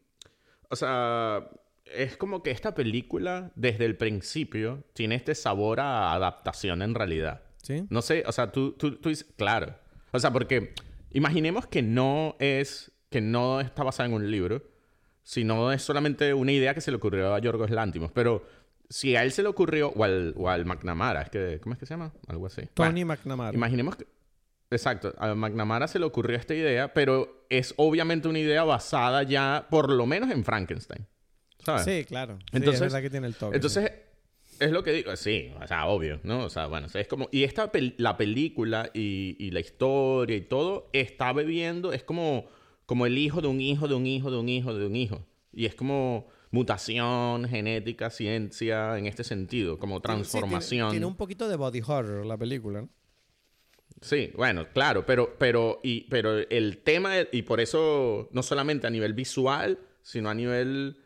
[0.69, 1.49] o sea,
[1.95, 7.43] es como que esta película, desde el principio, tiene este sabor a adaptación en realidad.
[7.63, 7.87] ¿Sí?
[7.91, 9.75] No sé, o sea, tú, tú, tú dices, claro.
[10.13, 10.75] O sea, porque
[11.11, 14.63] imaginemos que no es, que no está basada en un libro,
[15.23, 18.11] sino es solamente una idea que se le ocurrió a Yorgos Lántimos.
[18.13, 18.45] Pero
[18.89, 21.79] si a él se le ocurrió, o al, o al McNamara, es que, ¿cómo es
[21.79, 22.13] que se llama?
[22.27, 22.63] Algo así.
[22.75, 23.57] Tony Bueno, McNamara.
[23.57, 24.07] Imaginemos que.
[24.73, 29.67] Exacto, a McNamara se le ocurrió esta idea, pero es obviamente una idea basada ya,
[29.69, 31.07] por lo menos, en Frankenstein.
[31.65, 31.85] ¿Sabes?
[31.85, 32.39] Sí, claro.
[32.41, 33.57] Sí, Entonces- es verdad que tiene el toque.
[33.57, 33.93] Entonces,
[34.59, 36.45] es lo que digo, sí, o sea, obvio, ¿no?
[36.45, 37.29] O sea, bueno, es como.
[37.33, 42.47] Y esta pel- la película y, y la historia y todo está bebiendo, es como,
[42.87, 45.27] como el hijo de un hijo de un hijo de un hijo de un hijo.
[45.53, 50.91] Y es como mutación, genética, ciencia, en este sentido, como Sí, tiene- transformación.
[50.91, 52.89] tiene, un poquito de body horror la película, ¿no?
[54.03, 58.91] Sí, bueno, claro, pero, pero, y, pero el tema, y por eso no solamente a
[58.91, 60.97] nivel visual, sino a nivel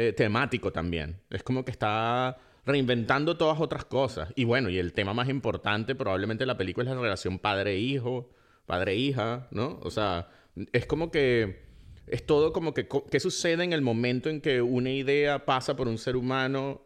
[0.00, 1.20] eh, temático también.
[1.28, 4.32] Es como que está reinventando todas otras cosas.
[4.34, 8.30] Y bueno, y el tema más importante probablemente de la película es la relación padre-hijo,
[8.64, 9.78] padre-hija, ¿no?
[9.82, 10.28] O sea,
[10.72, 11.68] es como que
[12.06, 15.86] es todo como que, ¿qué sucede en el momento en que una idea pasa por
[15.86, 16.80] un ser humano,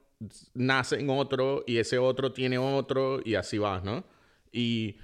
[0.52, 4.04] nace en otro y ese otro tiene otro y así va, ¿no?
[4.50, 4.96] Y,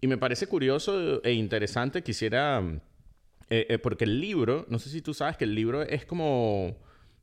[0.00, 2.62] y me parece curioso e interesante, quisiera,
[3.50, 6.78] eh, eh, porque el libro, no sé si tú sabes que el libro es como,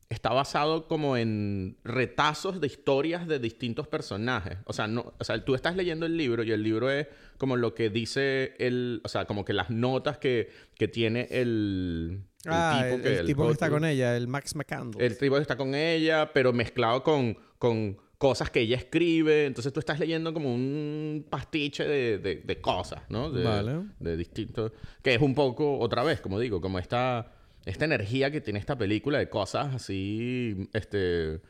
[0.10, 4.58] está basado como en retazos de historias de distintos personajes.
[4.66, 7.56] O sea, no, o sea, tú estás leyendo el libro y el libro es como
[7.58, 12.52] lo que dice el, o sea, como que las notas que, que tiene el, el
[12.52, 15.06] ah, tipo el, que, el tipo que está con ella, el Max McCandle.
[15.06, 19.46] el tipo que está con ella, pero mezclado con, con cosas que ella escribe.
[19.48, 23.32] Entonces tú estás leyendo como un pastiche de, de- de cosas, ¿no?
[23.32, 23.82] De, Vale.
[24.00, 24.72] de distintos...
[25.02, 27.34] Que es un poco, otra vez, como digo, como esta,
[27.66, 31.42] esta energía que tiene esta película de cosas así, este...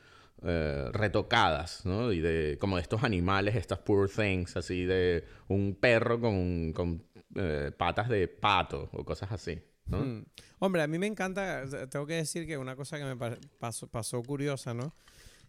[0.43, 2.12] eh, retocadas, ¿no?
[2.12, 7.04] Y de como de estos animales, estas poor things, así de un perro con, con
[7.36, 9.99] eh, patas de pato o cosas así, ¿no?
[10.01, 10.25] Mm.
[10.60, 13.88] Hombre, a mí me encanta, tengo que decir que una cosa que me pa- pasó,
[13.88, 14.93] pasó curiosa, ¿no?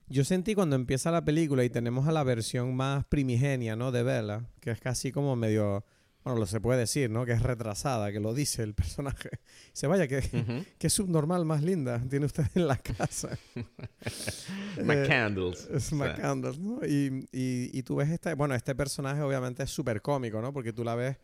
[0.08, 3.90] Yo sentí cuando empieza la película y tenemos a la versión más primigenia, ¿no?
[3.92, 5.84] De Bella, que es casi como medio,
[6.26, 7.24] bueno, lo se puede decir, ¿no?
[7.24, 9.30] Que es retrasada, que lo dice el personaje.
[9.72, 10.64] Se vaya, que, Ujú.
[10.78, 13.38] qué subnormal más linda tiene usted en la casa.
[14.82, 15.68] McCandles.
[15.72, 16.84] Es O sea, McCandles, ¿no?
[16.84, 20.52] Y, y, y tú ves este, bueno, este personaje obviamente es súper cómico, ¿no?
[20.52, 21.16] Porque tú la ves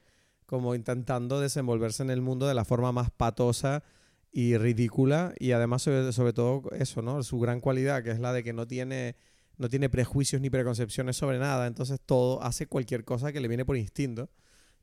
[0.47, 3.83] como intentando desenvolverse en el mundo de la forma más patosa
[4.31, 7.25] y ridícula y además sobre, sobre todo eso, ¿no?
[7.25, 9.17] Su gran cualidad que es la de que no tiene
[9.59, 13.65] no tiene prejuicios ni preconcepciones sobre nada, entonces todo hace cualquier cosa que le viene
[13.65, 14.31] por instinto,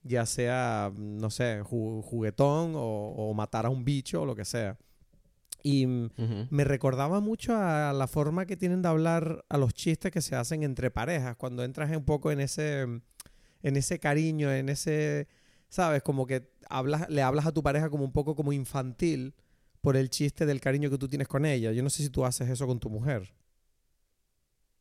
[0.03, 4.45] ya sea, no sé, ju- juguetón o, o matar a un bicho o lo que
[4.45, 4.77] sea.
[5.61, 10.21] Y me recordaba mucho a la forma que tienen de hablar a los chistes que
[10.21, 15.27] se hacen entre parejas, cuando entras un poco en ese, en ese cariño, en ese,
[15.67, 16.01] ¿sabes?
[16.01, 19.33] Como que hablas, le hablas a tu pareja como un poco como infantil,
[19.81, 21.71] por el chiste del cariño que tú tienes con ella.
[21.73, 23.33] Yo no sé si tú haces eso con tu mujer.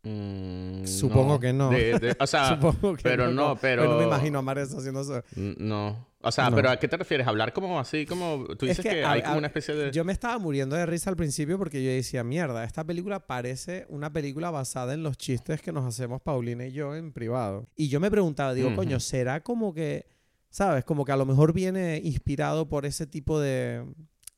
[0.08, 1.70] Mm, Supongo que no.
[1.70, 5.00] De- de- o sea, Supongo que pero no, pero- no me imagino a Mares haciendo
[5.02, 5.22] eso.
[5.36, 6.08] n- no.
[6.20, 6.56] O sea, No.
[6.56, 7.26] pero ¿a qué te refieres?
[7.28, 8.04] ¿Hablar como así?
[8.04, 9.92] como Tú Es dices que que, a- hay como una especie de...
[9.92, 13.86] Yo me estaba muriendo de risa al principio porque yo decía, mierda, esta película parece
[13.88, 17.68] una película basada en los chistes que nos hacemos Paulina y yo en privado.
[17.76, 20.06] Y yo me preguntaba, digo, coño, ¿será como que,
[20.50, 23.84] sabes, como que a lo mejor viene inspirado por ese tipo de,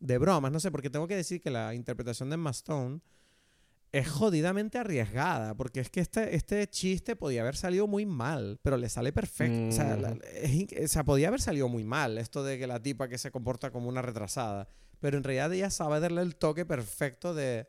[0.01, 0.53] de bromas?
[0.53, 3.01] No sé, porque tengo que decir que la interpretación de Emma Stone
[3.93, 8.77] es jodidamente arriesgada, porque es que este, este chiste podía haber salido muy mal, pero
[8.77, 9.69] le sale perfecto.
[9.69, 10.21] O, sea, la- Mm.
[10.71, 13.31] es o sea, podía haber salido muy mal esto de que la tipa que se
[13.33, 14.69] comporta como una retrasada,
[15.01, 17.67] pero en realidad ella sabe darle el toque perfecto de,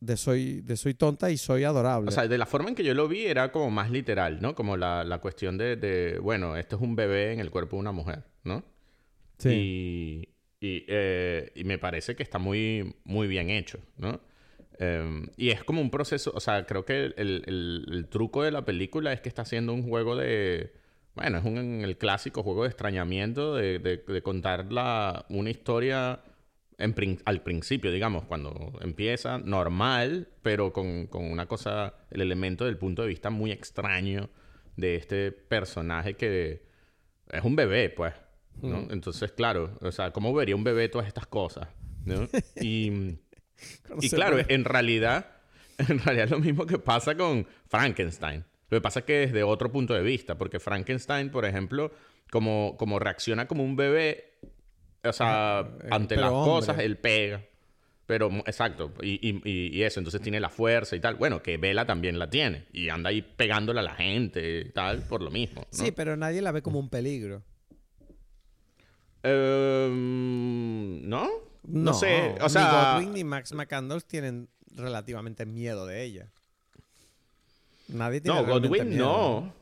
[0.00, 2.08] de, soy, de soy tonta y soy adorable.
[2.08, 4.54] O sea, de la forma en que yo lo vi era como más literal, ¿no?
[4.54, 7.80] Como la, la cuestión de, de, bueno, esto es un bebé en el cuerpo de
[7.80, 8.64] una mujer, ¿no?
[9.44, 10.28] Y,
[10.60, 14.20] y, eh, y me parece que está muy, muy bien hecho, ¿no?
[14.78, 17.14] Em, y es como un proceso, o sea, creo que el,
[17.46, 20.72] el- el truco de la película es que está haciendo un juego de,
[21.14, 26.20] bueno, es un, el clásico juego de extrañamiento, de, de- de contar la, una historia
[26.78, 32.76] en al principio, digamos, cuando empieza normal, pero con, con una cosa, el elemento del
[32.78, 34.30] punto de vista muy extraño
[34.76, 36.62] de este personaje que
[37.30, 38.14] es un bebé, pues,
[38.62, 38.78] ¿no?
[38.82, 38.88] Mm.
[38.90, 41.68] Entonces, claro, o sea, ¿cómo vería un bebé todas estas cosas?
[42.04, 42.26] ¿no?
[42.60, 43.18] Y...
[44.00, 45.26] Y claro, en realidad,
[45.78, 48.44] en realidad es lo mismo que pasa con Frankenstein.
[48.70, 51.92] Lo que pasa es que desde otro punto de vista, porque Frankenstein, por ejemplo,
[52.30, 54.38] como, como reacciona como un bebé,
[55.04, 56.50] o sea, eh, ante las hombre.
[56.50, 57.42] cosas, él pega.
[58.06, 61.14] Pero, exacto, y, y- eso, entonces tiene la fuerza y tal.
[61.14, 65.02] Bueno, que Vela también la tiene, y anda ahí pegándole a la gente y tal,
[65.02, 65.62] por lo mismo.
[65.62, 65.66] ¿no?
[65.70, 67.42] Sí, pero nadie la ve como un peligro.
[69.22, 71.28] Em, ¿No?
[71.64, 72.96] No sé, o sea...
[72.98, 76.28] Ni Godwin ni Max McCandles tienen relativamente miedo de ella.
[77.88, 79.04] Nadie tiene No, Godwin miedo.
[79.04, 79.54] no.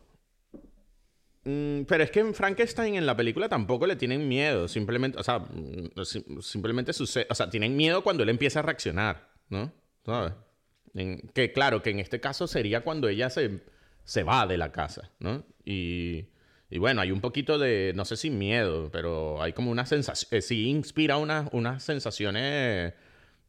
[1.45, 4.69] Mm, pero es que en Frankenstein en la película tampoco le tienen miedo.
[4.69, 7.27] Simplemente, o sea, mm, sim- simplemente sucede.
[7.31, 9.73] O sea, tienen miedo cuando él empieza a reaccionar, ¿no?
[10.05, 10.33] ¿Sabes?
[10.95, 13.63] En- que claro, que en este caso sería cuando ella se,
[14.05, 15.45] se va de la casa, ¿no?
[15.65, 16.27] Y,
[16.71, 20.41] y bueno, hay un poquito de, no sé si miedo, pero hay como una sensación,
[20.43, 22.95] sí inspira unas unas sensaciones,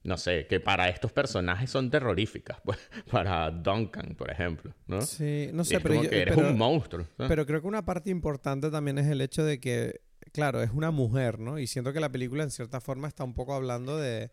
[0.03, 2.57] no sé, que para estos personajes son terroríficas.
[2.65, 2.79] Pues,
[3.11, 5.01] para Duncan, por ejemplo, ¿no?
[5.01, 7.05] Sí, no sé, es pero, como yo- que eres pero- un monstruo.
[7.17, 7.29] ¿sabes?
[7.29, 10.89] pero creo que una parte importante también es el hecho de que, claro, es una
[10.91, 11.59] mujer, ¿no?
[11.59, 14.31] Y siento que la película en cierta forma está un poco hablando de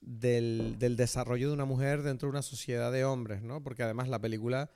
[0.00, 3.62] del, del desarrollo de una mujer dentro de una sociedad de hombres, ¿no?
[3.62, 4.70] Porque además la película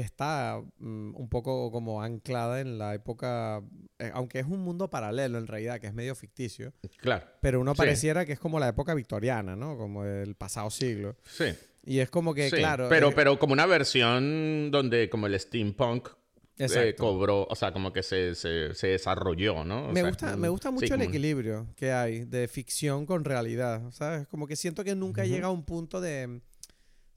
[0.00, 3.62] está mm, un poco como anclada en la época,
[3.98, 7.74] eh, aunque es un mundo paralelo en realidad, que es medio ficticio, Claro, pero uno
[7.74, 7.78] Sí.
[7.78, 9.76] pareciera que es como la época victoriana, ¿no?
[9.76, 11.16] Como el pasado siglo.
[11.24, 11.46] sí.
[11.84, 12.56] Y es como que, sí.
[12.56, 12.88] claro...
[12.90, 16.08] pero, eh, pero como una versión donde como el steampunk
[16.58, 19.84] eh, cobró, o sea, como que se, se, se desarrolló, ¿no?
[19.86, 23.24] O me, sea, gusta, me gusta mucho sí, el equilibrio que hay de ficción con
[23.24, 24.26] realidad, ¿sabes?
[24.26, 25.30] Como que siento que nunca Ujú.
[25.30, 26.40] llega a un punto de,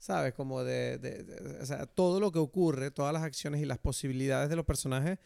[0.02, 0.34] ¿sabes?
[0.34, 3.78] Como de, de- de- O sea, todo lo que ocurre, todas las acciones y las
[3.78, 5.18] posibilidades de los personajes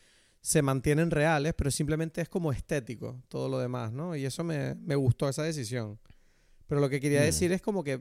[0.42, 4.14] se mantienen reales, pero simplemente es como estético todo lo demás, ¿no?
[4.14, 5.98] Y eso me, me gustó, esa decisión.
[6.66, 7.24] Pero lo que quería Mm.
[7.24, 8.00] decir es como que,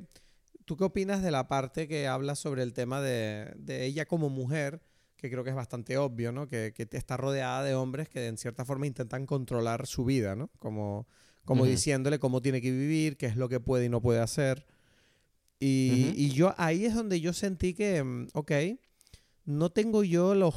[0.65, 4.29] ¿tú qué opinas de la parte que habla sobre el tema de, de ella como
[4.29, 4.81] mujer?
[5.15, 6.47] que creo que es bastante obvio, ¿no?
[6.49, 10.49] Que, que está rodeada de hombres que en cierta forma intentan controlar su vida, ¿no?
[10.59, 11.07] Como,
[11.45, 14.65] como diciéndole cómo tiene que vivir, qué es lo que puede y no puede hacer.
[15.67, 18.51] Y, yo ahí es donde yo sentí que, mm, ok,
[19.45, 20.55] no tengo yo los,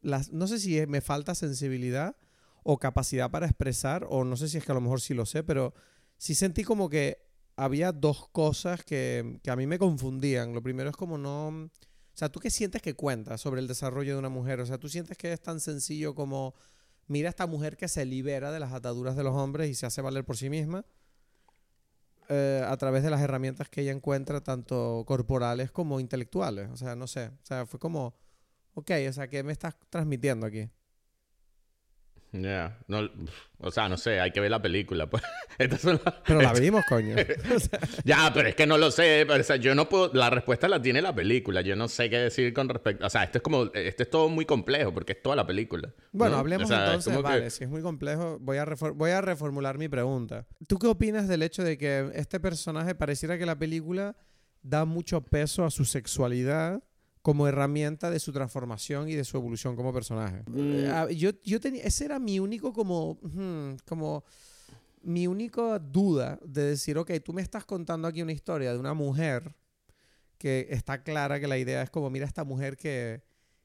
[0.00, 2.16] las, no sé si me falta sensibilidad
[2.62, 5.26] o capacidad para expresar, o no sé si es que a lo mejor sí lo
[5.26, 5.74] sé, pero
[6.18, 7.24] sí sentí como que
[7.56, 10.54] había dos cosas que, que a mí me confundían.
[10.54, 11.48] Lo primero es como no...
[11.48, 14.60] O sea, ¿tú qué sientes que cuenta sobre el desarrollo de una mujer?
[14.60, 16.54] O sea, ¿tú sientes que es tan sencillo como,
[17.08, 19.86] mira a esta mujer que se libera de las ataduras de los hombres y se
[19.86, 20.84] hace valer por sí misma?
[22.28, 26.70] Eh, a través de las herramientas que ella encuentra, tanto corporales como intelectuales.
[26.70, 27.28] O sea, no sé.
[27.28, 28.14] O sea, fue como,
[28.74, 30.70] ok, o sea, ¿qué me estás transmitiendo aquí?
[32.36, 33.08] Ya, no,
[33.58, 35.08] o sea, no sé, hay que ver la película.
[35.08, 35.22] Pues.
[35.58, 37.14] Estas son las- Pero la vimos, coño.
[37.54, 40.10] O sea, Ya, pero es que no lo sé, pero, o sea, yo no puedo,
[40.14, 43.22] la respuesta la tiene la película, yo no sé qué decir con respecto, o sea,
[43.22, 45.94] esto es como, esto es todo muy complejo porque es toda la película.
[46.10, 46.40] Bueno, ¿no?
[46.40, 49.12] hablemos O sea, es entonces, que- vale, si es muy complejo, voy a, refor- voy
[49.12, 50.44] a reformular mi pregunta.
[50.66, 54.16] ¿Tú qué opinas del hecho de que este personaje pareciera que la película
[54.62, 56.82] da mucho peso a su sexualidad
[57.24, 60.42] como herramienta de su transformación y de su evolución como personaje?
[60.46, 60.84] Mm.
[60.90, 64.24] Ah, yo, yo tenía, ese era mi único como, hmm, como,
[65.00, 68.92] mi única duda de decir, ok, tú me estás contando aquí una historia de una
[68.92, 69.54] mujer
[70.36, 73.22] que está clara que la idea es como, mira, esta mujer que,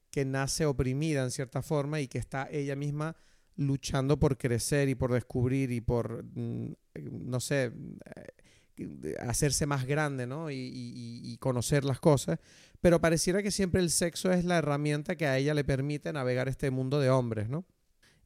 [0.10, 3.18] que nace oprimida en cierta forma y que está ella misma
[3.58, 6.72] luchando por crecer y por descubrir y por, mm,
[7.12, 7.74] no sé,
[8.16, 10.50] eh, hacerse más grande, ¿no?
[10.50, 12.40] Y, y- y conocer las cosas.
[12.82, 16.48] Pero pareciera que siempre el sexo es la herramienta que a ella le permite navegar
[16.48, 17.66] este mundo de hombres, ¿no?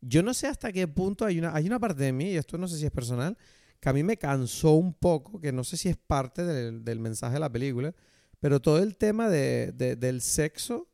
[0.01, 2.57] Yo no sé hasta qué punto hay una, hay una parte de mí, y esto
[2.57, 3.37] no sé si es personal,
[3.79, 7.33] que a mí me cansó un poco, que no sé si es parte del, mensaje
[7.35, 7.93] de la película,
[8.39, 10.87] pero todo el tema de- de- del sexo,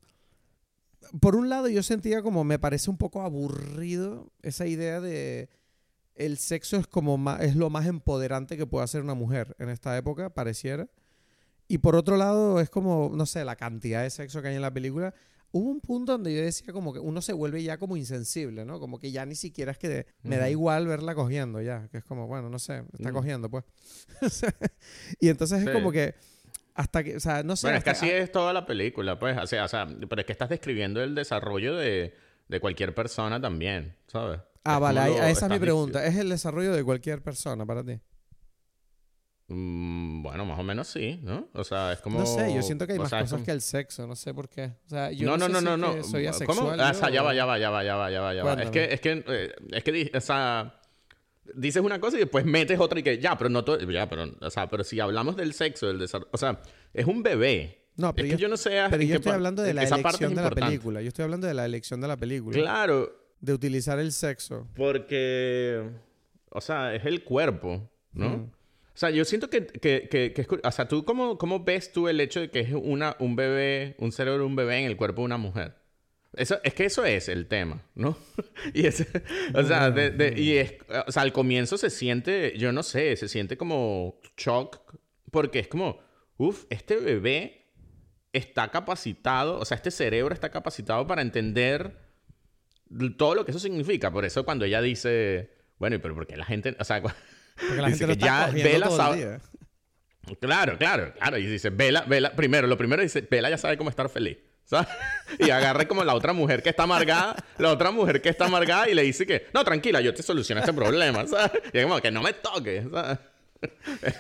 [1.20, 5.50] por un lado yo sentía como me parece un poco aburrido esa idea de
[6.16, 9.98] el sexo es como es lo más empoderante que puede hacer una mujer en esta
[9.98, 10.90] época, pareciera.
[11.70, 14.62] Y por otro lado es como, no sé, la cantidad de sexo que hay en
[14.62, 15.14] la película.
[15.52, 18.80] Hubo un punto donde yo decía como que uno se vuelve ya como insensible, ¿no?
[18.80, 22.04] Como que ya ni siquiera es que me da igual verla cogiendo ya, que es
[22.04, 23.14] como, bueno, no sé, está Mm.
[23.14, 23.64] cogiendo pues.
[25.20, 25.72] Y entonces es Sí.
[25.72, 26.16] como que
[26.76, 27.68] hasta que, o sea, no sé.
[27.68, 29.38] Bueno, es que así es toda la película, pues.
[29.38, 32.14] O sea, o sea, pero es que estás describiendo el desarrollo de,
[32.48, 34.40] de cualquier persona también, ¿sabes?
[34.64, 36.06] Ah, Es vale, ahí- esa es mi pregunta.
[36.06, 38.00] ¿Es el desarrollo de cualquier persona para ti?
[39.52, 41.48] Mm, bueno, más o menos sí, ¿no?
[41.54, 42.20] O sea, es como...
[42.20, 44.34] No sé, yo siento que hay más sea, cosas como- que el sexo, no sé
[44.34, 44.72] por qué.
[44.86, 46.04] O sea, yo no, no, no, sé no, si no, no.
[46.04, 46.58] soy asexual.
[46.58, 46.72] ¿Cómo?
[46.84, 48.44] Ah, o sea, yo, ya va, ya va, ya va, ya va, ya va, ya
[48.44, 48.54] va.
[48.62, 50.80] Es que, es que, eh, es que, o sea,
[51.56, 54.26] dices una cosa y después metes otra y que, ya, pero no todo, ya, pero,
[54.40, 56.62] o sea, pero si hablamos del sexo, del desarrollo, o sea,
[56.94, 57.88] es un bebé.
[57.96, 59.98] No, pero es que yo- yo no sé Pero yo estoy hablando de la esa
[59.98, 61.02] parte es elección de la película.
[61.02, 62.56] Yo estoy hablando de la elección de la película.
[62.58, 64.68] Claro, De utilizar el sexo.
[64.76, 65.82] porque,
[66.52, 68.30] o sea, es el cuerpo, ¿no?
[68.30, 68.52] Mm.
[69.00, 71.94] O sea, yo siento que, que, que, que es o sea, ¿tú cómo, cómo ves
[71.94, 74.88] tú el hecho de que es una, un bebé, un cerebro de un bebé en
[74.88, 75.76] el cuerpo de una mujer?
[76.34, 78.18] Eso, es que eso es el tema, ¿no?
[78.74, 79.08] y es,
[79.56, 80.74] o sea, de- de- y es,
[81.08, 84.82] o sea, al comienzo se siente, yo no sé, se siente como shock,
[85.32, 86.02] porque es como,
[86.36, 87.72] uff, este bebé
[88.34, 91.96] está capacitado, o sea, este cerebro está capacitado para entender
[93.18, 94.12] todo lo que eso significa.
[94.12, 97.02] Por eso cuando ella dice, bueno, ¿y pero por qué la gente, o sea,
[97.60, 99.40] Porque la Dice gente lo que está ya todo sabe-.
[100.40, 101.38] Claro, claro, claro.
[101.38, 104.38] Y dice, Vela, Vela, primero, lo primero dice, Vela ya sabe cómo estar feliz.
[104.70, 104.88] ¿sabes?
[105.40, 108.88] Y agarra como la otra mujer que está amargada, la otra mujer que está amargada
[108.88, 111.52] y le dice que, no, tranquila, yo te soluciono este problema, ¿sabes?
[111.74, 113.18] Y es como que no me toques, ¿sabes?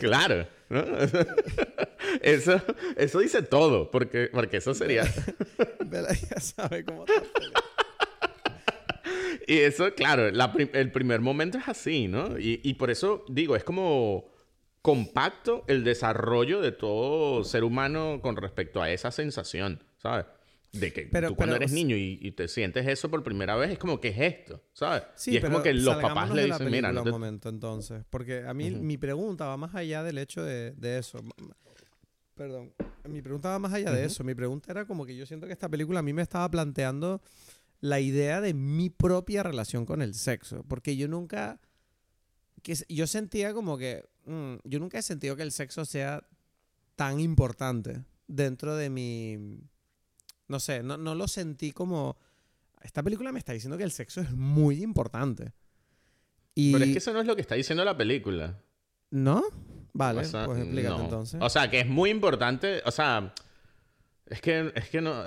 [0.00, 0.84] claro, ¿no?
[2.22, 2.60] Eso,
[2.96, 5.04] eso dice todo, porque, porque eso sería...
[5.84, 7.52] Vela ya sabe cómo está feliz.
[9.50, 12.38] Y eso, claro, la el primer momento es así, ¿no?
[12.38, 14.30] Y, y por eso digo, es como
[14.80, 20.26] compacto el desarrollo de todo ser humano con respecto a esa sensación, ¿sabes?
[20.72, 23.56] De que Pero- tú cuando pero- eres niño y, y te sientes eso por primera
[23.56, 24.62] vez, es como, ¿qué es esto?
[24.72, 25.02] ¿Sabes?
[25.16, 28.04] Sí, y es como que los papás le dicen, mira, no te- un momento entonces,
[28.08, 31.18] porque a mí mi pregunta va más allá del hecho de, de eso.
[32.36, 32.72] Perdón,
[33.08, 34.22] mi pregunta va más allá de eso.
[34.24, 37.20] Mi pregunta era como que yo siento que esta película a mí me estaba planteando
[37.80, 41.60] la idea de mi propia relación con el sexo, porque yo nunca
[42.62, 46.22] que yo sentía como que mm, yo nunca he sentido que el sexo sea
[46.94, 49.38] tan importante dentro de mi
[50.48, 52.18] no sé, no, no lo sentí como
[52.82, 55.52] esta película me está diciendo que el sexo es muy importante.
[56.54, 58.58] Y Pero es que eso no es lo que está diciendo la película.
[59.10, 59.44] ¿No?
[59.92, 61.04] Vale, O sea, pues explícate no.
[61.04, 61.40] entonces.
[61.42, 62.82] O sea, que es muy importante.
[62.84, 63.34] O sea,
[64.26, 65.24] es que, es que no.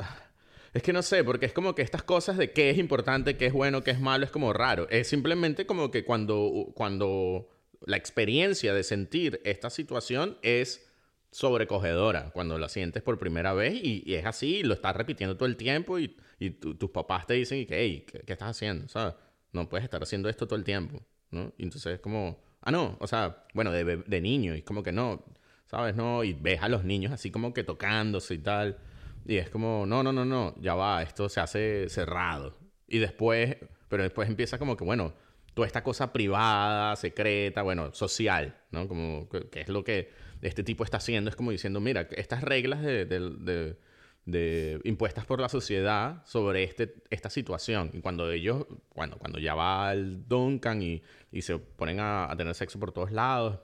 [0.73, 3.45] Es que no sé, porque es como que estas cosas de qué es importante, qué
[3.45, 4.87] es bueno, qué es malo, es como raro.
[4.89, 7.47] Es simplemente como que cuando, cuando
[7.85, 10.87] la experiencia de sentir esta situación es
[11.31, 15.57] sobrecogedora, cuando la sientes por primera vez y, es así, lo estás repitiendo todo el
[15.57, 18.87] tiempo y, y tu- tus papás te dicen que, hey, ¿qué, estás haciendo?
[18.87, 19.15] ¿Sabes?
[19.51, 21.53] No puedes estar haciendo esto todo el tiempo, ¿no?
[21.57, 24.91] Y entonces es como, ah, no, o sea, bueno, de, de niño, y como que
[24.91, 25.23] no,
[25.67, 25.95] ¿sabes?
[25.95, 28.77] No, y ves a los niños así como que tocándose y tal,
[29.25, 32.57] y es como, no, no, no, no, ya va, esto se hace cerrado.
[32.87, 33.57] Y después,
[33.89, 35.13] pero después empieza como que, bueno,
[35.53, 38.87] toda esta cosa privada, secreta, bueno, social, ¿no?
[38.87, 40.09] Como que, es lo que
[40.41, 43.77] este tipo está haciendo, es como diciendo, mira, estas reglas de, de-
[44.25, 47.91] de- impuestas por la sociedad sobre este, esta situación.
[47.93, 52.55] Y cuando ellos, cuando, cuando ya va el Duncan y, y se ponen a tener
[52.55, 53.59] sexo por todos lados,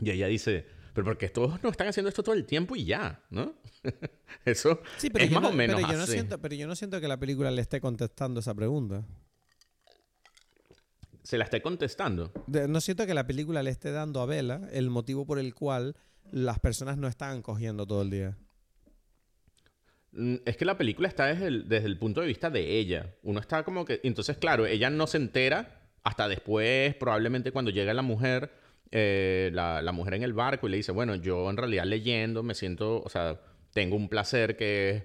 [0.00, 3.22] y ella dice, pero porque todos no están haciendo esto todo el tiempo y ya,
[3.30, 3.54] ¿no?
[4.44, 6.74] Eso sí, pero es más no, o menos pero yo no siento, pero yo no
[6.76, 9.04] siento que la película le esté contestando esa pregunta.
[11.22, 12.32] Se la esté contestando.
[12.46, 15.54] De- no siento que la película le esté dando a Bella el motivo por el
[15.54, 15.94] cual
[16.32, 18.36] las personas no están cogiendo todo el día.
[20.12, 23.14] Mm, Es que la película está desde el, desde el punto de vista de ella.
[23.22, 24.00] Uno está como que...
[24.02, 28.50] Entonces, claro, ella no se entera hasta después, probablemente cuando llega la mujer,
[28.92, 32.42] eh, la, la mujer en el barco y le dice, bueno, yo en realidad leyendo
[32.42, 33.40] me siento, o sea,
[33.72, 35.04] tengo un placer que es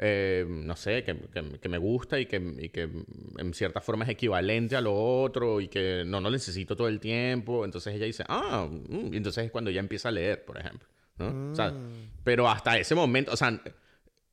[0.00, 2.88] eh, no sé, que, que, que, me gusta y que, y que
[3.36, 7.00] en cierta forma es equivalente a lo otro y que no, no necesito todo el
[7.00, 7.64] tiempo.
[7.64, 10.88] Entonces ella dice, ah, mm", y entonces es cuando ella empieza a leer, por ejemplo.
[11.18, 11.50] ¿no?
[11.50, 12.10] O sea, Mm.
[12.22, 13.60] pero hasta ese momento, o sea,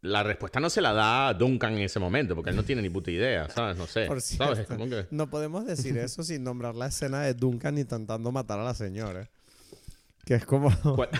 [0.05, 2.89] la respuesta no se la da Duncan en ese momento, porque él no tiene ni
[2.89, 3.77] puta idea, ¿sabes?
[3.77, 4.05] No sé.
[4.05, 4.57] Por ¿Sabes?
[4.57, 5.07] cierto, Como que...
[5.11, 9.29] no podemos decir eso sin nombrar la escena de Duncan intentando matar a la señora.
[10.25, 10.71] Que es como...
[10.95, 11.09] ¿Cuál?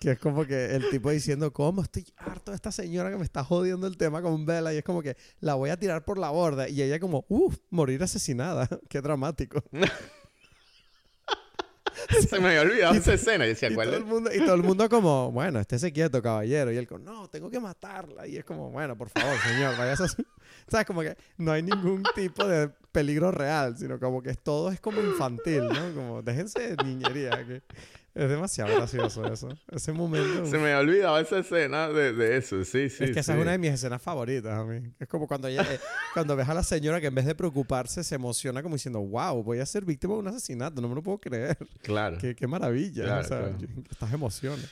[0.00, 3.24] Que es como que el tipo diciendo, ¿cómo estoy harto de esta señora que me
[3.24, 4.74] está jodiendo el tema con Bella?
[4.74, 6.68] Y es como que la voy a tirar por la borda.
[6.68, 8.68] Y ella como, uff, morir asesinada.
[8.90, 9.64] Qué dramático.
[12.28, 13.44] se me había olvidado esa escena.
[13.44, 14.02] Y decía, Y ¿cuál todo, es?
[14.02, 16.72] el mundo, y todo el mundo como, bueno, estése quieto, caballero.
[16.72, 18.26] Y él como, no, tengo que matarla.
[18.26, 19.96] Y es como, bueno, por favor, señor, vaya a...
[20.68, 20.86] ¿Sabes?
[20.86, 25.00] Como que no hay ningún tipo de peligro real, sino como que todo es como
[25.00, 25.94] infantil, ¿no?
[25.94, 27.44] Como, déjense de niñería.
[27.46, 27.62] Que
[28.14, 29.48] es demasiado gracioso eso.
[29.72, 30.46] Ese momento...
[30.46, 32.64] Se me había olvidado esa escena de, de eso.
[32.64, 33.04] Sí, sí.
[33.04, 33.38] es que esa sí.
[33.38, 34.92] es una de mis escenas favoritas a mí.
[35.00, 35.80] Es como cuando ella, eh,
[36.14, 39.42] cuando ves a la señora que en vez de preocuparse se emociona como diciendo, wow,
[39.42, 41.56] voy a ser víctima de un asesinato, no me lo puedo creer.
[41.82, 42.18] Claro.
[42.18, 43.04] Qué, qué maravilla.
[43.04, 43.58] Claro, o sea, claro.
[43.58, 44.70] yo- estas emociones.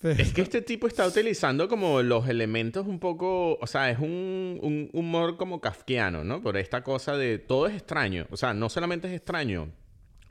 [0.00, 3.98] Pero- Es que este tipo está utilizando como los elementos un poco, o sea, es
[3.98, 6.42] un, un humor como kafkiano, ¿no?
[6.42, 9.70] Por esta cosa de todo es extraño, o sea, no solamente es extraño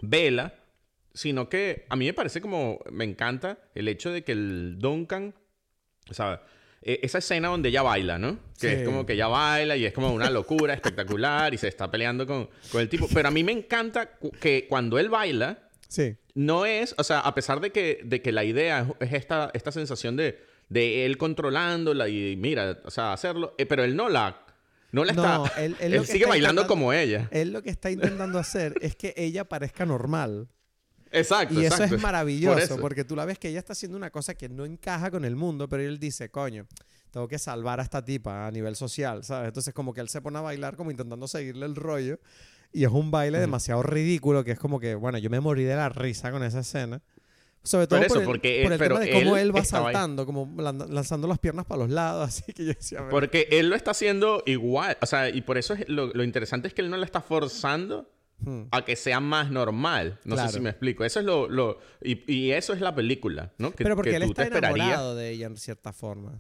[0.01, 0.53] Vela,
[1.15, 5.33] sino que a mí me parece como, me encanta el hecho de que el Duncan,
[6.09, 6.43] o sea,
[6.83, 8.37] e- esa escena donde ella baila, ¿no?
[8.59, 8.75] Que Sí.
[8.75, 12.27] es como que ella baila y es como una locura espectacular y se está peleando
[12.27, 16.15] con, con el tipo, pero a mí me encanta que cuando él baila, sí.
[16.35, 19.49] no es, o sea, a pesar de que, de que la idea es, es esta,
[19.55, 20.37] esta sensación de,
[20.69, 24.45] de él controlándola y mira, o sea, hacerlo, eh, pero él no la,
[24.91, 27.27] no la No, está, él- él, sigue bailando como ella.
[27.31, 30.49] Él lo que está intentando hacer es que ella parezca normal.
[31.11, 32.77] Exacto, Y eso es maravilloso, Por eso.
[32.79, 35.35] porque tú la ves que ella está haciendo una cosa que no encaja con el
[35.35, 36.65] mundo, pero él dice, coño,
[37.11, 39.47] tengo que salvar a esta tipa a nivel social, ¿sabes?
[39.47, 42.19] Entonces como que él se pone a bailar como intentando seguirle el rollo.
[42.73, 45.75] Y es un baile demasiado ridículo, que es como que, bueno, yo me morí de
[45.75, 47.01] la risa con esa escena.
[47.63, 49.55] Sobre todo Por eso, por el, porque por el pero tema de cómo él él
[49.55, 49.65] va ahí.
[49.65, 53.47] saltando, como lan- lanzando las piernas para los lados, así que yo decía, "Bueno, Porque
[53.49, 56.73] él lo está haciendo igual, o sea, y por eso es, lo, lo interesante es
[56.75, 58.63] que él no la está forzando hmm".
[58.71, 60.19] a que sea más normal.
[60.25, 60.49] No Claro.
[60.49, 61.03] sé si me explico.
[61.05, 63.71] Eso es lo, lo y, y eso es la película, ¿no?
[63.71, 66.39] Que, pero porque que él tú está te enamorado de ella en cierta forma.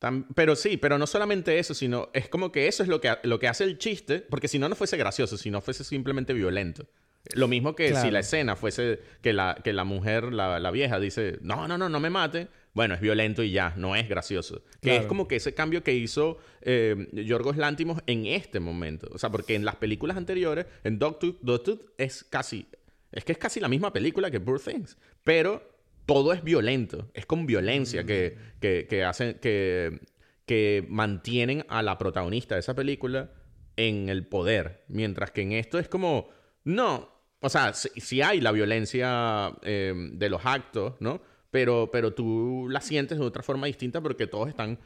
[0.00, 3.16] Tam- Pero sí, pero no solamente eso, sino es como que eso es lo que,
[3.22, 6.32] lo que hace el chiste, porque si no, no fuese gracioso, si no fuese simplemente
[6.34, 6.86] violento.
[7.32, 8.04] Lo mismo que Claro.
[8.06, 11.76] si la escena fuese que la, que la mujer, la, la vieja, dice, no, no,
[11.78, 12.48] no, no me mate.
[12.76, 14.62] Bueno, es violento y ya, no es gracioso.
[14.82, 19.08] Que es como que ese cambio que hizo eh, Yorgos Lántimos en este momento.
[19.12, 22.66] O sea, porque en las películas anteriores, en Dogtooth, Dogtooth es casi...
[23.12, 24.98] Es que es casi la misma película que Poor Things.
[25.24, 25.66] Pero
[26.04, 27.10] todo es violento.
[27.14, 29.38] Es con violencia que, que, que hacen...
[29.40, 29.98] Que,
[30.44, 33.30] que mantienen a la protagonista de esa película
[33.76, 34.84] en el poder.
[34.88, 36.28] Mientras que en esto es como...
[36.64, 37.08] No.
[37.40, 41.22] O sea, sí hay la violencia eh, de los actos, ¿no?
[41.50, 44.78] Pero, pero tú la sientes de otra forma distinta porque todos están...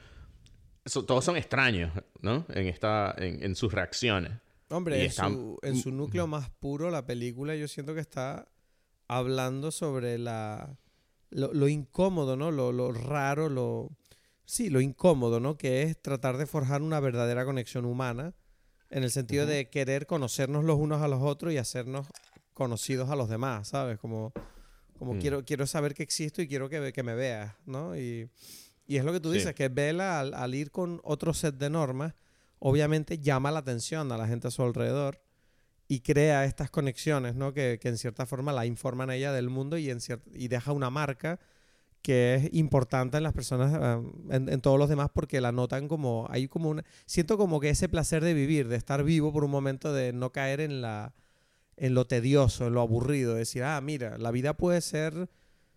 [0.85, 2.45] so- todos son extraños, ¿no?
[2.51, 4.33] En, esta, en, en sus reacciones.
[4.69, 8.47] Hombre, en, está- su, en su núcleo más puro, la película yo siento que está
[9.09, 10.77] hablando sobre la
[11.31, 12.51] lo, lo incómodo, ¿no?
[12.51, 13.91] Lo, lo raro, lo...
[14.45, 15.57] Sí, lo incómodo, ¿no?
[15.57, 18.35] Que es tratar de forjar una verdadera conexión humana
[18.91, 19.53] en el sentido Ujú.
[19.53, 22.09] de querer conocernos los unos a los otros y hacernos
[22.53, 23.99] conocidos a los demás, ¿sabes?
[24.01, 24.33] Como,
[25.01, 25.19] como Mm.
[25.19, 27.97] quiero, quiero saber que existo y quiero que, que me veas, ¿no?
[27.97, 28.29] Y,
[28.87, 29.39] y es lo que tú Sí.
[29.39, 32.13] dices, que Bella al, al ir con otro set de normas,
[32.59, 35.23] obviamente llama la atención a la gente a su alrededor
[35.89, 37.55] y crea estas conexiones, ¿no?
[37.55, 39.99] Que, que en cierta forma la informan a ella del mundo y, en
[40.35, 41.41] y deja una marca
[42.03, 43.73] que es importante en las personas,
[44.31, 47.71] en, en todos los demás, porque la notan como, hay como una, siento como que
[47.71, 51.13] ese placer de vivir, de estar vivo por un momento, de no caer en la,
[51.81, 55.29] en lo tedioso, en lo aburrido, de decir, ah, mira, la vida puede ser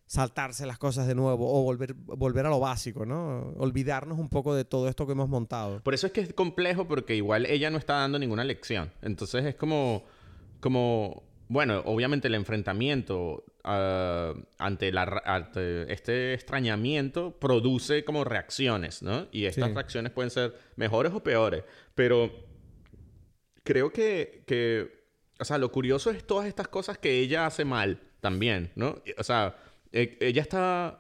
[0.05, 3.53] saltarse las cosas de nuevo o volver, volver a lo básico, ¿no?
[3.57, 5.81] Olvidarnos un poco de todo esto que hemos montado.
[5.81, 8.91] Por eso es que es complejo porque igual ella no está dando ninguna lección.
[9.01, 10.03] Entonces es como,
[10.59, 19.27] como bueno, obviamente el enfrentamiento ah, ante, la, ante este extrañamiento produce como reacciones, ¿no?
[19.31, 19.73] Y estas Sí.
[19.73, 21.63] reacciones pueden ser mejores o peores.
[21.95, 22.29] Pero
[23.63, 25.02] creo que, que,
[25.43, 29.01] o sea, lo curioso es todas estas cosas que ella hace mal también, ¿no?
[29.17, 29.55] O sea,
[29.91, 30.99] e- ella está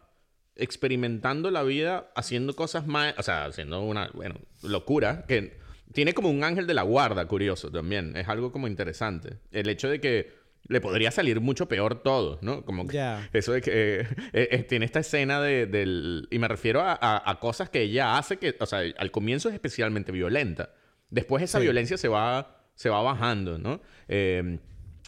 [0.55, 5.57] experimentando la vida haciendo cosas más, o sea, haciendo una, bueno, locura, que,
[5.93, 8.15] tiene como un ángel de la guarda, curioso también.
[8.17, 9.37] Es algo como interesante.
[9.51, 10.31] El hecho de que
[10.67, 12.63] le podría salir mucho peor todo, ¿no?
[12.65, 12.97] Como que
[13.33, 16.27] eso de que eh, eh, tiene esta escena de, del...
[16.31, 19.49] Y me refiero a, a- a cosas que ella hace que, o sea, al comienzo
[19.49, 20.73] es especialmente violenta.
[21.09, 21.63] Después esa Sí.
[21.65, 23.81] violencia se va, se va bajando, ¿no?
[24.07, 24.59] Eh,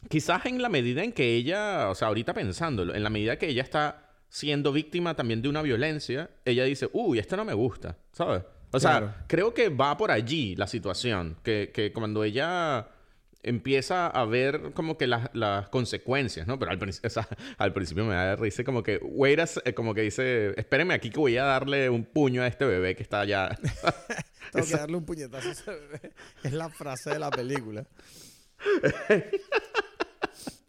[0.10, 3.48] quizás en la medida en que ella, o sea, ahorita pensándolo, en la medida que
[3.48, 7.98] ella está siendo víctima también de una violencia, ella dice, uy, esto no me gusta,
[8.12, 8.44] ¿sabes?
[8.72, 9.14] O sea, Claro.
[9.28, 12.88] creo que va por allí la situación, que, que cuando ella
[13.48, 16.58] empieza a ver como que las, las consecuencias, ¿no?
[16.60, 17.28] Pero al, princi- o sea,
[17.58, 21.10] al principio me da risa como que, wait a eh, como que dice, espérenme aquí
[21.10, 23.58] que voy a darle un puño a este bebé que está allá.
[24.52, 26.12] Tengo que darle un puñetazo a ese bebé.
[26.44, 27.86] Es la frase de la película.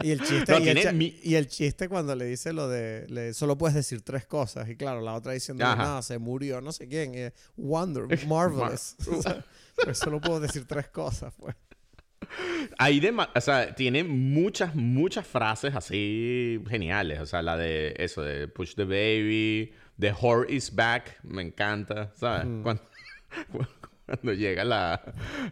[0.03, 2.53] Y el chiste, No, y, el tiene cha- mi- y el chiste cuando le dice
[2.53, 4.69] lo de le- solo puedes decir tres cosas.
[4.69, 7.15] Y claro, la otra diciendo no, se murió, no sé quién.
[7.15, 8.95] eh, Wonder, marvelous.
[9.11, 9.45] O sea,
[9.83, 11.55] pues solo puedo decir tres cosas, pues.
[12.79, 17.21] Hay dema- o sea, tiene muchas, muchas frases así geniales.
[17.21, 22.13] O sea, la de eso, de push the baby, the whore is back, me encanta,
[22.17, 22.47] ¿sabes?
[22.63, 22.83] Cuando,
[24.07, 25.01] cuando llega la,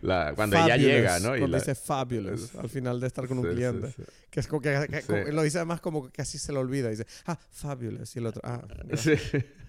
[0.02, 1.36] la cuando ella Fabulous, llega, ¿no?
[1.36, 3.88] Y Cuando la- dice fabulous al final de estar con un Sí, sí, cliente.
[3.96, 4.02] sí.
[4.30, 6.90] Que es como que, que- como- lo dice además como que casi se lo olvida.
[6.90, 8.14] Dice, ah, fabulous.
[8.16, 8.62] Y el otro, ah.
[8.96, 9.12] Sí.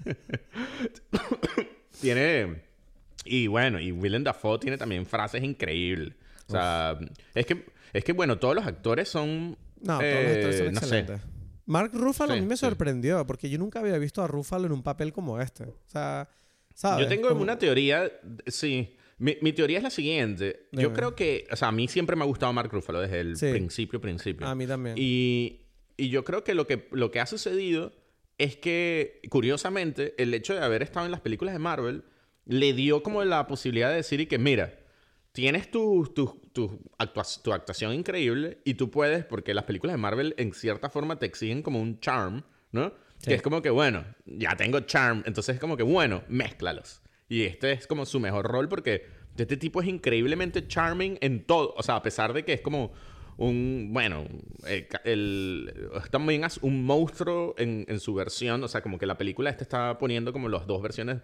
[2.02, 2.62] tiene.
[3.26, 6.14] Y bueno, y Willem Dafoe tiene también frases increíbles.
[6.48, 6.98] O sea,
[7.34, 9.58] es que, es que, bueno, todos los actores son.
[9.82, 10.86] No, todos eh, los actores son no sé.
[11.00, 11.22] excelentes.
[11.68, 12.62] Mark Ruffalo a mí me sí.
[12.62, 15.64] sorprendió porque yo nunca había visto a Ruffalo en un papel como este.
[15.64, 16.30] O sea,
[16.74, 17.06] ¿sabes?
[17.06, 18.12] Yo tengo Como- una teoría,
[18.48, 18.96] sí.
[19.18, 20.68] Mi, mi teoría es la siguiente.
[20.74, 23.38] Yo creo que, o sea, a mí siempre me ha gustado Mark Ruffalo desde el
[23.38, 23.50] Sí.
[23.52, 24.46] principio, principio.
[24.46, 24.96] A mí también.
[25.00, 25.62] Y,
[25.98, 27.94] y yo creo que lo, que lo que ha sucedido
[28.38, 32.04] es que, curiosamente, el hecho de haber estado en las películas de Marvel
[32.44, 34.78] le dio como la posibilidad de decir y que, mira,
[35.36, 36.80] tienes tu, tu, tu,
[37.44, 41.26] tu actuación increíble y tú puedes, porque las películas de Marvel en cierta forma te
[41.26, 42.94] exigen como un charm, ¿no?
[43.18, 43.28] Sí.
[43.28, 47.02] Que es como que, bueno, ya tengo charm, entonces es como que, bueno, mézclalos.
[47.28, 49.08] Y este es como su mejor rol porque
[49.38, 51.74] este tipo es increíblemente charming en todo.
[51.76, 52.94] O sea, a pesar de que es como
[53.36, 54.26] un, bueno,
[55.04, 58.64] el, es también un monstruo en, en su versión.
[58.64, 61.18] O sea, como que la película esta está poniendo como las dos versiones,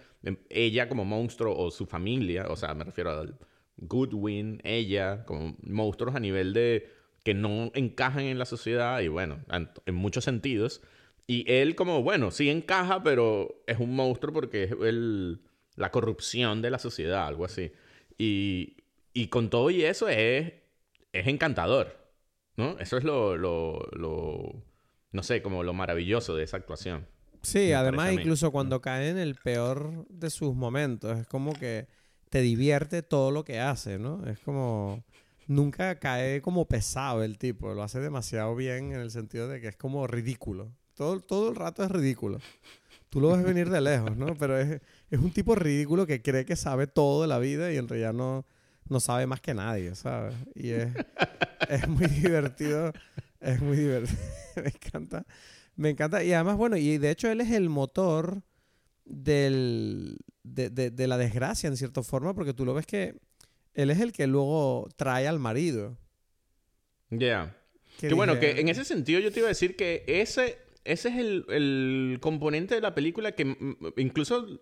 [0.50, 2.48] ella como monstruo o su familia.
[2.50, 3.38] O sea, me refiero al
[3.82, 6.90] Goodwin, ella, como monstruos a nivel de
[7.24, 10.82] que no encajan en la sociedad y bueno, en, muchos sentidos.
[11.28, 15.42] Y él como, bueno, sí encaja, pero es un monstruo porque es el,
[15.76, 17.72] la corrupción de la sociedad, algo así.
[18.18, 18.78] Y,
[19.14, 20.54] y con todo y eso es,
[21.14, 21.98] es encantador,
[22.56, 22.78] ¿no?
[22.80, 24.64] Eso es lo, lo, lo,
[25.12, 27.08] no sé, como lo maravilloso de esa actuación.
[27.44, 31.88] Sí, además incluso cuando cae en el peor de sus momentos, es como que
[32.32, 34.26] te divierte todo lo que hace, ¿no?
[34.26, 35.04] Es como...
[35.48, 39.68] Nunca cae como pesado el tipo, lo hace demasiado bien en el sentido de que
[39.68, 40.72] es como ridículo.
[40.96, 42.40] Todo, todo el rato es ridículo.
[43.10, 44.34] Tú lo ves venir de lejos, ¿no?
[44.38, 44.80] Pero es,
[45.10, 48.14] es un tipo ridículo que cree que sabe todo de la vida y en realidad
[48.14, 48.46] no,
[48.88, 50.36] no sabe más que nadie, ¿sabes?
[50.56, 50.94] Y es,
[51.70, 52.94] es muy divertido.
[53.42, 54.22] Es muy divertido.
[54.56, 55.26] me encanta.
[55.76, 56.24] Me encanta.
[56.24, 58.42] Y además, bueno, y de hecho él es el motor
[59.04, 63.16] del, de, de- de la desgracia, en cierta forma, porque tú lo ves que
[63.74, 65.98] él es el que luego trae al marido.
[67.10, 67.56] Ya.
[68.00, 71.10] Que Que bueno, que en ese sentido yo te iba a decir que ese, ese
[71.10, 73.56] es el, el componente de la película que
[73.98, 74.60] incluso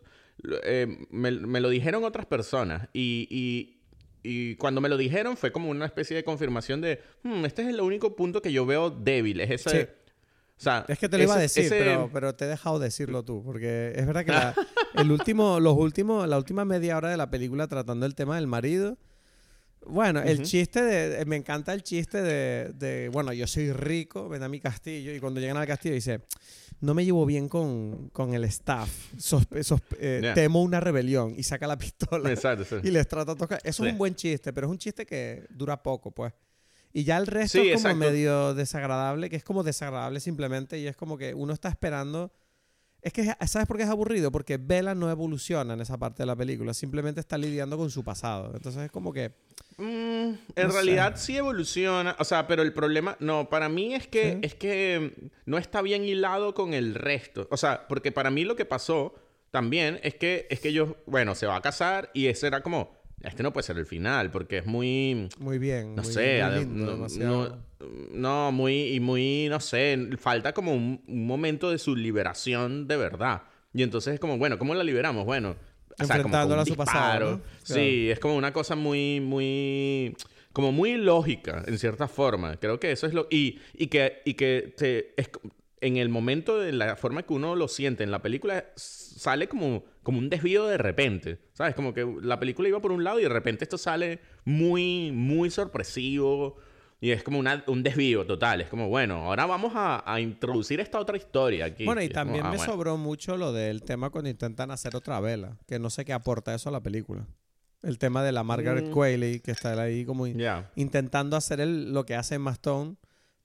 [0.64, 3.82] eh, me, me lo dijeron otras personas y, y,
[4.24, 7.68] y cuando me lo dijeron fue como una especie de confirmación de, "Hmm, este es
[7.70, 9.82] el único punto que yo veo débil, es ese...
[9.82, 9.88] Sí.
[10.60, 12.80] O sea, Es que te lo iba a decir, ese- pero, pero te he dejado
[12.80, 14.54] decirlo tú, porque es verdad que la,
[14.96, 18.48] el último, los últimos, la última media hora de la película tratando el tema del
[18.48, 18.98] marido,
[19.88, 24.44] bueno, el chiste de, me encanta el chiste de, de, bueno, yo soy rico, ven
[24.44, 26.20] a mi castillo, y cuando llegan al castillo dice,
[26.82, 31.44] no me llevo bien con, con el staff, sospe- sospe- eh, temo una rebelión, y
[31.44, 32.76] saca la pistola Exacto, sí.
[32.88, 33.62] y les trata de tocar.
[33.64, 36.34] Eso es un buen chiste, pero es un chiste que dura poco, pues.
[36.92, 38.12] Y ya el resto Sí, es como exacto.
[38.12, 42.32] medio desagradable, que es como desagradable simplemente y es como que uno está esperando.
[43.02, 44.30] Es que, ¿sabes por qué es aburrido?
[44.32, 48.04] Porque Bella no evoluciona en esa parte de la película, simplemente está lidiando con su
[48.04, 48.52] pasado.
[48.56, 49.30] Entonces es como que.
[49.78, 50.74] Mm, en No sé.
[50.74, 54.40] realidad sí evoluciona, o sea, pero el problema, no, para mí es que, Sí.
[54.42, 57.48] es que no está bien hilado con el resto.
[57.52, 59.16] O sea, porque para mí lo que pasó
[59.52, 62.99] también es que, es que ellos, bueno, se va a casar y ese era como,
[63.24, 65.96] este no puede ser el final, porque es muy, Muy bien.
[65.96, 67.70] no muy- sé, muy lindo, no, no-
[68.14, 72.98] no, muy, y muy, no sé, falta como un, un momento de su liberación de
[72.98, 73.44] verdad.
[73.74, 75.26] Y entonces es como, bueno, ¿cómo la liberamos?
[75.26, 77.38] Bueno, o sea, como con Enfrentándola un a su pasado, disparo.
[77.38, 77.44] ¿no?
[77.64, 80.16] Sí, es como una cosa muy, muy,
[80.54, 82.58] como muy lógica, en cierta forma.
[82.58, 83.28] Creo que eso es lo...
[83.30, 85.30] Y, y que, y que te, es,
[85.82, 89.84] en el momento de la forma que uno lo siente en la película, sale como,
[90.10, 91.38] como un desvío de repente.
[91.54, 91.76] ¿Sabes?
[91.76, 95.52] Como que la película iba por un lado y de repente esto sale muy, muy
[95.52, 96.58] sorpresivo.
[97.00, 98.62] Y es como una- un desvío total.
[98.62, 101.86] Es como, bueno, ahora vamos a, a introducir esta otra historia aquí.
[101.86, 102.74] Bueno, y como, también ah, me bueno.
[102.74, 106.56] sobró mucho lo del tema cuando intentan hacer otra vela, que no sé qué aporta
[106.56, 107.28] eso a la película.
[107.84, 108.92] El tema de la Margaret Mm.
[108.92, 110.26] Qualley, que está ahí como
[110.76, 112.96] intentando hacer el- lo que hace Emma Stone,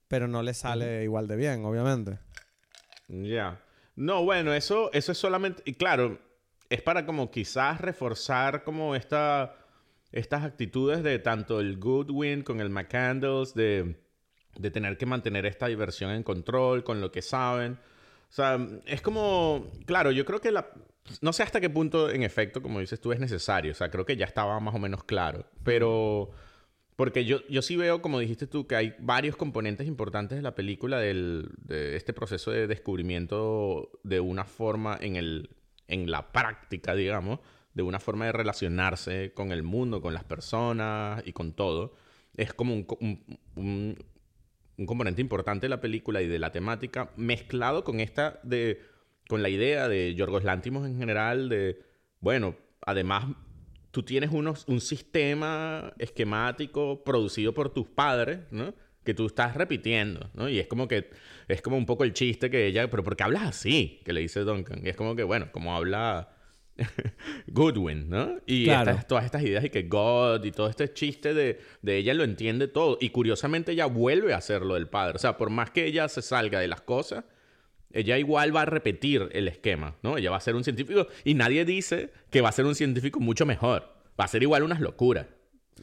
[0.08, 2.18] pero no le sale igual de bien, obviamente.
[3.08, 3.60] Ya.
[3.96, 5.62] No, bueno, eso, eso es solamente.
[5.64, 6.18] Y claro,
[6.74, 9.56] es para como quizás reforzar como esta,
[10.12, 13.96] estas actitudes de tanto el Goodwin con el McCandles, de,
[14.58, 17.74] de tener que mantener esta diversión en control con lo que saben.
[18.28, 19.70] O sea, es como.
[19.86, 20.68] Claro, yo creo que la.
[21.20, 23.70] No sé hasta qué punto, en efecto, como dices tú, es necesario.
[23.70, 25.46] O sea, creo que ya estaba más o menos claro.
[25.62, 26.32] Pero.
[26.96, 30.54] Porque yo, yo sí veo, como dijiste tú, que hay varios componentes importantes de la
[30.54, 35.50] película del, de este proceso de descubrimiento de una forma en, el,
[35.88, 37.40] en la práctica, digamos,
[37.74, 41.94] de una forma de relacionarse con el mundo, con las personas y con todo.
[42.36, 43.24] Es como un, co- un,
[43.56, 43.98] un-
[44.76, 48.80] un componente importante de la película y de la temática, mezclado con esta de.
[49.28, 51.80] con la idea de Yorgos Lántimos en general, de.
[52.20, 53.26] Bueno, además
[53.90, 58.74] tú tienes unos, un sistema esquemático producido por tus padres, ¿no?
[59.04, 60.48] Que tú estás repitiendo, ¿no?
[60.48, 61.10] Y es como que,
[61.48, 64.00] es como un poco el chiste que ella, pero ¿por qué hablas así?
[64.04, 64.80] Que le dice Duncan.
[64.84, 66.30] Y es como que, bueno, como habla
[67.46, 68.36] Goodwin, ¿no?
[68.46, 68.90] Y Claro.
[68.92, 72.24] estas- todas estas ideas y que God y todo este chiste de, de ella lo
[72.24, 72.98] entiende todo.
[73.00, 75.16] Y curiosamente ella vuelve a hacer lo del padre.
[75.16, 77.24] O sea, por más que ella se salga de las cosas,
[77.92, 80.16] ella igual va a repetir el esquema, ¿no?
[80.18, 83.20] Ella va a ser un científico y nadie dice que va a ser un científico
[83.20, 83.92] mucho mejor.
[84.18, 85.26] Va a ser igual unas locuras.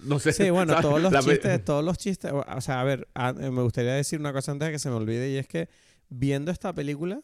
[0.03, 0.31] No sé.
[0.33, 0.85] Sí, bueno, ¿sabes?
[0.87, 2.31] todos los La pe- chistes, todos los chistes.
[2.31, 4.95] O sea, a ver, a- me gustaría decir una cosa antes de que se me
[4.95, 5.69] olvide y es que
[6.09, 7.21] viendo esta película,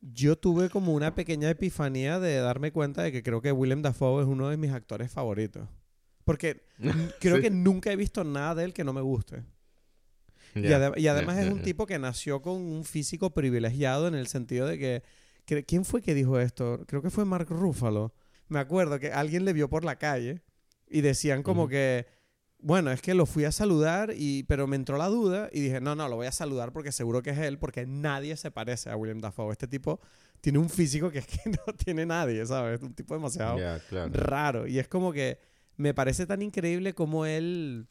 [0.00, 4.22] yo tuve como una pequeña epifanía de darme cuenta de que creo que Willem Dafoe
[4.22, 5.68] es uno de mis actores favoritos.
[6.24, 6.64] Porque
[7.20, 7.42] creo Sí.
[7.42, 9.44] que nunca he visto nada de él que no me guste.
[10.54, 14.14] Y, Ya, ade- y además es un tipo que nació con un físico privilegiado en
[14.14, 15.02] el sentido de que,
[15.44, 16.80] que- ¿Quién fue que dijo esto?
[16.86, 18.14] Creo que fue Mark Ruffalo.
[18.48, 20.40] Me acuerdo que alguien le vio por la calle
[20.88, 22.06] y decían como que...
[22.58, 25.80] Bueno, es que lo fui a saludar, y, pero me entró la duda y dije,
[25.80, 28.88] no, no, lo voy a saludar porque seguro que es él, porque nadie se parece
[28.90, 29.52] a William Dafoe.
[29.52, 30.00] Este tipo
[30.40, 32.80] tiene un físico que es que no tiene nadie, ¿sabes?
[32.82, 33.56] Un tipo demasiado
[33.90, 34.10] claro.
[34.14, 34.66] raro.
[34.66, 35.38] Y es como que
[35.76, 37.86] me parece tan increíble como él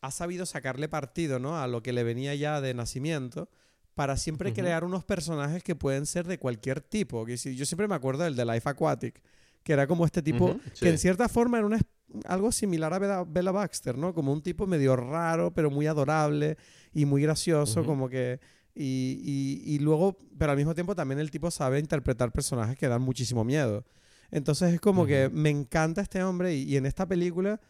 [0.00, 1.56] ha sabido sacarle partido, ¿no?
[1.62, 3.48] A lo que le venía ya de nacimiento
[3.94, 7.24] para siempre crear unos personajes que pueden ser de cualquier tipo.
[7.24, 9.22] Que si- yo siempre me acuerdo del de Life Aquatic,
[9.62, 11.84] que era como este tipo que en cierta forma era una es-
[12.26, 14.12] algo similar a Bella, Baxter, ¿no?
[14.14, 16.56] Como un tipo medio raro, pero muy adorable
[16.92, 18.40] y muy gracioso, como que...
[18.74, 19.20] Y,
[19.66, 23.02] y- y luego, pero al mismo tiempo también el tipo sabe interpretar personajes que dan
[23.02, 23.84] muchísimo miedo.
[24.30, 27.60] Entonces es como que me encanta este hombre y, y en esta película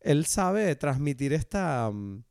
[0.00, 1.90] él sabe transmitir esta...
[1.92, 2.24] mm,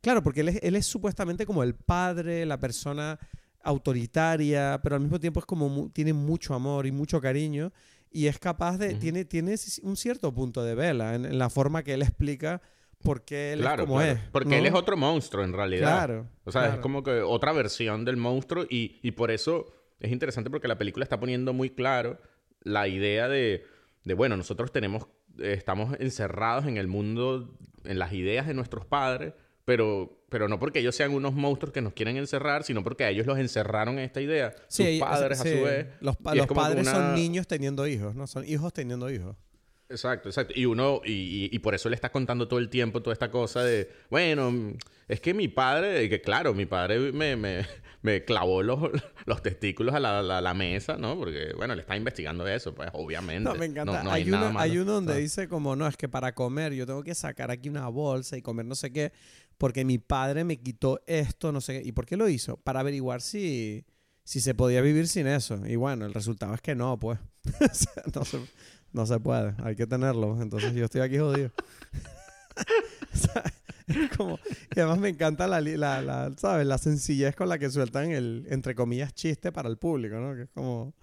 [0.00, 3.18] Claro, porque él es, él es supuestamente como el padre, la persona
[3.82, 7.72] autoritaria, pero al mismo tiempo es como mu- tiene mucho amor y mucho cariño
[8.10, 8.94] y es capaz de...
[8.94, 12.62] Tiene, tiene un cierto punto de vela en, en la forma que él explica
[13.02, 14.12] por qué él Claro, es como claro.
[14.12, 14.20] es.
[14.30, 14.56] Porque ¿no?
[14.56, 16.06] él es otro monstruo en realidad.
[16.06, 16.28] Claro.
[16.44, 19.66] O sea, es como que otra versión del monstruo y, y por eso
[20.00, 22.18] es interesante porque la película está poniendo muy claro
[22.62, 23.64] la idea de,
[24.04, 25.06] de bueno, nosotros tenemos,
[25.38, 29.34] eh, estamos encerrados en el mundo, en las ideas de nuestros padres,
[29.68, 33.10] pero, pero no porque ellos sean unos monstruos que nos quieren encerrar, sino porque a
[33.10, 34.54] ellos los encerraron en esta idea.
[34.66, 35.48] Sí, Sus padres, sí.
[35.50, 35.86] a su vez.
[36.00, 38.26] Los, pa- los padres son niños teniendo hijos, ¿no?
[38.26, 39.36] Son hijos teniendo hijos.
[39.90, 40.54] Exacto, exacto.
[40.56, 43.30] Y uno, y, y- y por eso le está contando todo el tiempo toda esta
[43.30, 44.72] cosa de, bueno,
[45.06, 47.66] es que mi padre, que claro, mi padre me, me,
[48.02, 48.78] me clavó los,
[49.26, 51.16] los testículos a la, la- la mesa, ¿no?
[51.18, 53.48] Porque, bueno, le está investigando eso, pues, obviamente.
[53.48, 53.98] No, me encanta.
[53.98, 54.58] No, no hay, hay, uno, malo.
[54.60, 55.16] hay uno donde Ah.
[55.16, 58.42] dice como, no, es que para comer yo tengo que sacar aquí una bolsa y
[58.42, 59.12] comer no sé qué,
[59.58, 61.88] porque mi padre me quitó esto, no sé qué.
[61.88, 62.56] ¿Y por qué lo hizo?
[62.58, 63.84] Para averiguar si,
[64.22, 65.60] si se podía vivir sin eso.
[65.66, 67.18] Y bueno, el resultado es que no, pues.
[68.14, 68.38] No, se,
[68.92, 70.40] no se puede, hay que tenerlo.
[70.40, 71.50] Entonces yo estoy aquí jodido.
[74.16, 74.38] Como,
[74.74, 76.66] y además me encanta la, la, la, ¿sabes?
[76.66, 80.34] La sencillez con la que sueltan el, entre comillas, chiste para el público, ¿no?
[80.34, 80.94] Que es como...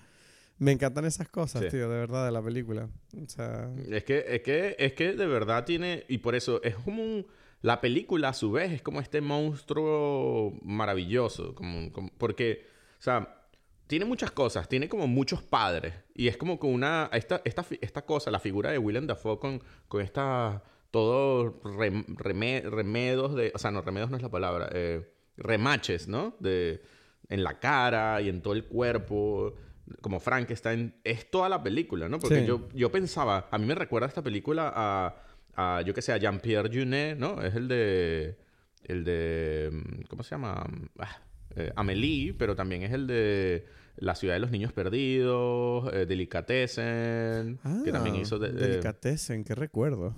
[0.57, 1.69] Me encantan esas cosas, Sí.
[1.69, 2.88] tío, de verdad, de la película.
[3.21, 6.75] O sea, Es que, es que, es que de verdad tiene, y por eso es
[6.75, 7.27] como un,
[7.61, 12.65] la película a su vez es como este monstruo maravilloso, como, como- porque,
[12.99, 13.41] o sea,
[13.88, 15.93] tiene muchas cosas, tiene como muchos padres.
[16.15, 17.09] Y es como que una.
[17.13, 20.63] Esta, esta, esta cosa, la figura de Willem Dafoe con, con esta.
[20.96, 23.52] Todos remedos de.
[23.54, 24.70] O sea, no, remedos no es la palabra.
[24.72, 26.38] Eh, remaches, ¿no?
[26.39, 26.82] De,
[27.28, 29.56] en la cara y en todo el cuerpo.
[30.00, 30.96] Como Frankenstein.
[31.04, 32.18] Es toda la película, ¿no?
[32.18, 33.50] Porque yo, yo pensaba.
[33.52, 35.18] A mí me recuerda esta película a.
[35.58, 37.41] a yo que sé, a Jean-Pierre Junet, ¿no?
[37.41, 38.38] Es el de.
[38.86, 40.06] El de.
[40.08, 40.66] ¿Cómo se llama?
[40.98, 41.20] Ah,
[41.58, 43.66] eh, Amélie, pero también es el de
[43.98, 48.39] La ciudad de los niños perdidos, eh, Delicatessen, que también ah, hizo...
[48.39, 50.16] De, Delicatessen, qué recuerdo.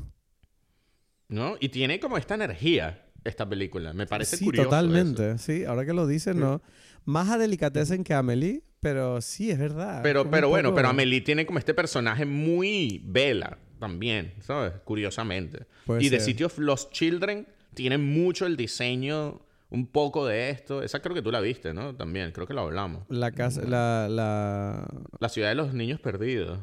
[1.30, 1.58] ¿No?
[1.60, 3.94] Y tiene como esta energía esta película.
[3.94, 4.70] Me parece sí, curioso.
[4.70, 5.66] Totalmente, sí.
[5.66, 6.62] Ahora que lo dices, no.
[7.06, 10.02] Más a Delicatessen que a Amélie, pero sí, es verdad.
[10.04, 14.74] Pero, pero bueno, pero Amélie tiene como este personaje muy vela también, ¿sabes?
[14.84, 15.66] Curiosamente.
[16.00, 20.82] y de sitios Los Children tiene mucho el diseño un poco de esto.
[20.82, 21.96] Esa creo que tú la viste, ¿no?
[21.96, 23.04] También, creo que la hablamos.
[23.10, 24.88] La casa, la, la...
[25.20, 26.60] La ciudad de los niños perdidos.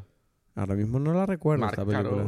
[0.55, 2.25] Ahora mismo no la recuerdo esta película.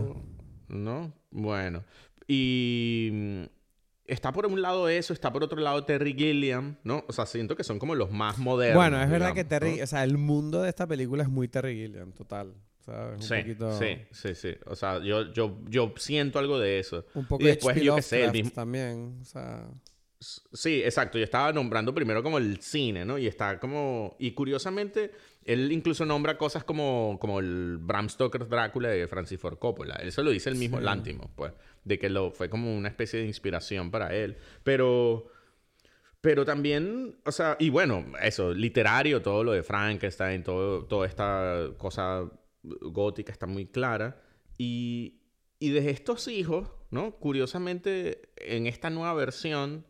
[0.69, 1.13] ¿No?
[1.31, 1.83] Bueno.
[2.27, 3.43] Y mm,
[4.05, 7.03] está por un lado eso, está por otro lado Terry Gilliam, ¿no?
[7.07, 8.75] O sea, siento que son como los más modernos.
[8.75, 11.75] Bueno, es verdad que Terry, o sea, el mundo de esta película es muy Terry
[11.75, 12.53] Gilliam, total.
[12.79, 13.15] ¿sabes?
[13.17, 13.77] Un sí, poquito...
[13.77, 14.55] sí, sí, sí.
[14.65, 17.05] O sea, yo, yo, yo siento algo de eso.
[17.13, 18.51] Un poco y después, yo que sé, el mismo...
[18.51, 19.67] también, o sea...
[20.19, 21.17] Sí, exacto.
[21.17, 23.17] Yo estaba nombrando primero como el cine, ¿no?
[23.17, 24.15] Y está como...
[24.19, 25.11] Y curiosamente,
[25.43, 29.95] él incluso nombra cosas como, como el Bram Stoker Drácula de Francis Ford Coppola.
[29.95, 31.53] Eso lo dice el mismo Lantimos, pues.
[31.83, 34.37] De que lo, fue como una especie de inspiración para él.
[34.63, 35.27] Pero...
[36.19, 41.69] Pero también, o sea, y bueno, eso, literario, todo lo de Frankenstein, todo, toda esta
[41.77, 42.27] cosa
[42.63, 44.19] gótica está muy clara.
[44.57, 45.21] Y,
[45.59, 47.11] y de estos hijos, ¿no?
[47.19, 49.85] Curiosamente, en esta nueva versión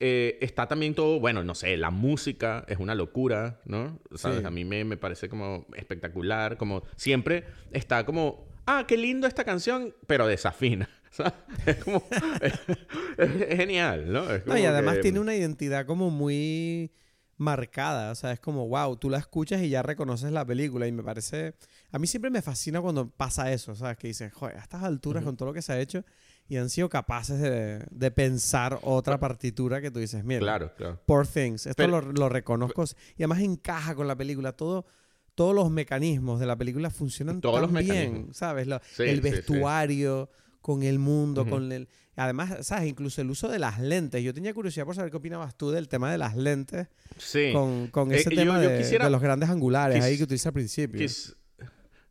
[0.00, 3.98] eh, está también todo, bueno, no sé, la música es una locura, ¿no?
[4.14, 4.44] ¿Sabes?
[4.44, 9.44] A mí me, me, parece como espectacular, como siempre está como, ah, qué lindo esta
[9.44, 10.88] canción, pero desafina.
[11.10, 11.32] ¿sabes?
[11.66, 12.04] Es como,
[13.18, 14.24] es, genial, ¿no?
[14.46, 16.92] no y además tiene una identidad como muy
[17.38, 20.92] marcada, o sea, es como, wow, tú la escuchas y ya reconoces la película y
[20.92, 21.54] me parece,
[21.90, 23.96] a mí siempre me fascina cuando pasa eso, ¿sabes?
[23.96, 26.04] Que dicen, joder, a estas alturas con todo lo que se ha hecho,
[26.48, 31.00] y han sido capaces de, de pensar otra partitura que tú dices, mira, claro, claro.
[31.04, 32.84] Poor Things, esto lo, lo, reconozco
[33.16, 34.86] y además encaja con la película, todo,
[35.34, 38.66] todos los mecanismos de la película funcionan todos tan los bien, ¿sabes?
[38.98, 40.30] el vestuario
[40.60, 41.88] con el mundo, con el...
[42.16, 42.88] Además, ¿sabes?
[42.88, 44.24] Incluso el uso de las lentes.
[44.24, 46.88] Yo tenía curiosidad por saber qué opinabas tú del tema de las lentes.
[47.16, 47.52] Sí.
[47.52, 51.06] Con, con ese eh, tema de, de, los grandes angulares ahí que utiliza al principio.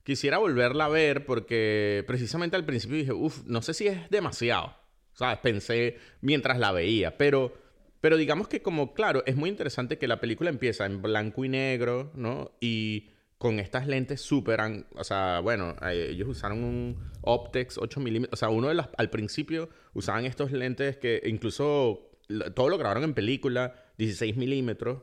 [0.08, 4.74] Quisiera volverla a ver porque precisamente al principio dije, uff, no sé si es demasiado.
[5.12, 5.38] ¿Sabes?
[5.39, 7.18] Pensé mientras la veía.
[7.18, 7.53] Pero,
[7.99, 11.49] pero digamos que como, claro, es muy interesante que la película empieza en blanco y
[11.49, 12.51] negro, ¿no?
[12.62, 14.62] Y con estas lentes súper...
[14.95, 18.32] O sea, bueno, eh, ellos usaron un Optex 8 milímetros.
[18.32, 18.88] O sea, uno de las...
[18.95, 22.12] Al principio usaban estos lentes que incluso...
[22.55, 25.01] Todo lo grabaron en película, 16 milímetros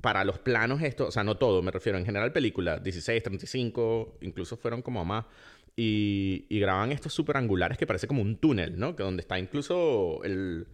[0.00, 4.18] para los planos esto, o sea, no todo, me refiero en general película, 16, 35,
[4.22, 5.24] incluso fueron como a más.
[5.76, 8.96] Y, y graban estos super angulares que parece como un túnel, ¿no?
[8.96, 10.66] Que donde está incluso el,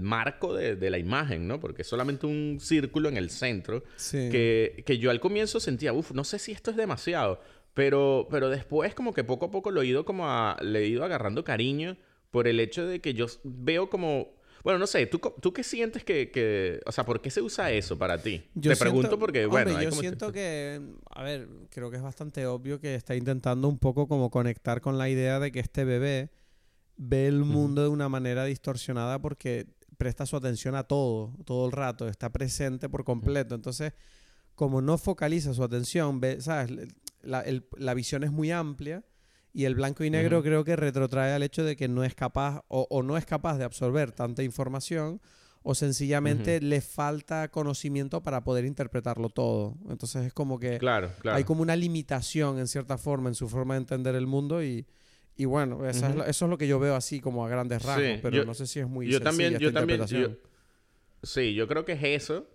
[0.00, 1.60] marco de, de, la imagen, ¿no?
[1.60, 3.84] Porque es solamente un círculo en el centro.
[4.10, 7.40] Que, que yo al comienzo sentía, uff, no sé si esto es demasiado.
[7.74, 10.88] Pero, pero después como que poco a poco lo he ido como a, le he
[10.88, 11.96] ido agarrando cariño
[12.30, 16.04] por el hecho de que yo veo como bueno, no sé, ¿tú, tú qué sientes
[16.04, 18.44] que, O sea, ¿por qué se usa eso para ti?
[18.60, 19.80] Te pregunto porque, bueno...
[19.80, 20.80] yo siento que...
[21.10, 24.98] A ver, creo que es bastante obvio que está intentando un poco como conectar con
[24.98, 26.30] la idea de que este bebé
[26.96, 31.72] ve el mundo de una manera distorsionada porque presta su atención a todo, todo el
[31.72, 33.54] rato, está presente por completo.
[33.54, 33.92] Entonces,
[34.54, 36.70] como no focaliza su atención, ve, ¿sabes?
[37.22, 37.44] La,
[37.76, 39.04] la visión es muy amplia
[39.52, 42.64] y el blanco y negro creo que retrotrae al hecho de que no es capaz
[42.68, 45.20] o, no es capaz de absorber tanta información
[45.62, 49.76] o sencillamente le falta conocimiento para poder interpretarlo todo.
[49.88, 53.74] Entonces es como que claro, hay como una limitación en cierta forma en su forma
[53.74, 54.86] de entender el mundo y,
[55.36, 58.54] y bueno, eso, es lo, que yo veo así como a grandes rasgos, pero no
[58.54, 60.04] sé si es muy yo también, yo también,
[61.22, 62.46] sí, yo creo que es eso.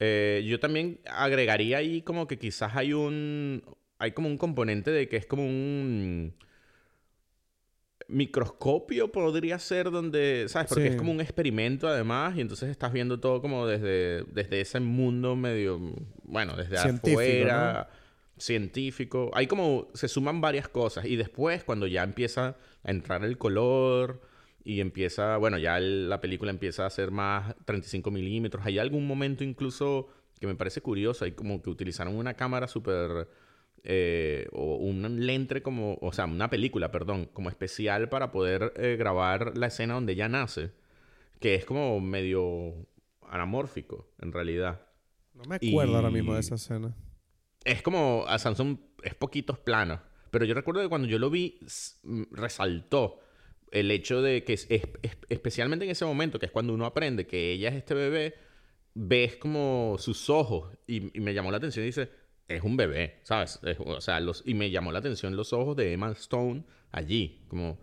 [0.00, 3.64] Eh, yo también agregaría ahí como que quizás hay un,
[3.98, 6.34] hay como un componente de que es como un
[8.08, 10.68] microscopio podría ser donde, ¿sabes?
[10.68, 14.80] Porque es como un experimento además y entonces estás viendo todo como desde, desde ese
[14.80, 15.78] mundo medio,
[16.24, 17.90] bueno, desde afuera,
[18.38, 19.30] científico.
[19.34, 24.22] Hay como, se suman varias cosas y después cuando ya empieza a entrar el color
[24.64, 29.44] y empieza, bueno, ya la película empieza a ser más 35 milímetros, hay algún momento
[29.44, 30.08] incluso
[30.40, 33.28] que me parece curiosa y como que utilizaron una cámara súper...
[33.84, 38.96] Eh, o un lente como, o sea, una película, perdón, como especial para poder eh,
[38.98, 40.72] grabar la escena donde ella nace,
[41.40, 42.74] que es como medio
[43.28, 44.82] anamórfico, en realidad.
[45.34, 46.94] No me acuerdo ahora mismo de esa escena.
[47.64, 50.00] Es como, a Samsung es poquitos planos,
[50.30, 51.58] pero yo recuerdo que cuando yo lo vi,
[52.30, 53.20] resaltó
[53.70, 54.66] el hecho de que, es,
[55.28, 58.34] especialmente en ese momento, que es cuando uno aprende que ella es este bebé,
[58.94, 62.10] ves como sus ojos y, me llamó la atención y dice,
[62.48, 63.60] es un bebé, ¿sabes?
[63.78, 67.78] o sea, los, y me llamó la atención los ojos de Emma Stone allí, como,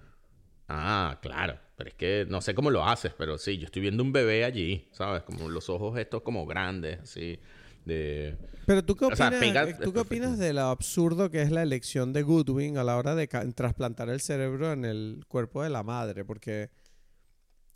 [0.68, 4.02] ah, claro, pero es que no sé cómo lo haces, pero sí, yo estoy viendo
[4.02, 5.24] un bebé allí, ¿sabes?
[5.24, 7.40] Como los ojos estos como grandes, así.
[7.86, 8.36] De...
[8.66, 12.14] Pero tú qué opinas, eh, ¿tú qué opinas de lo absurdo que es la elección
[12.14, 16.26] de Goodwin a la hora de trasplantar el cerebro en el cuerpo de la madre?
[16.26, 16.72] Porque,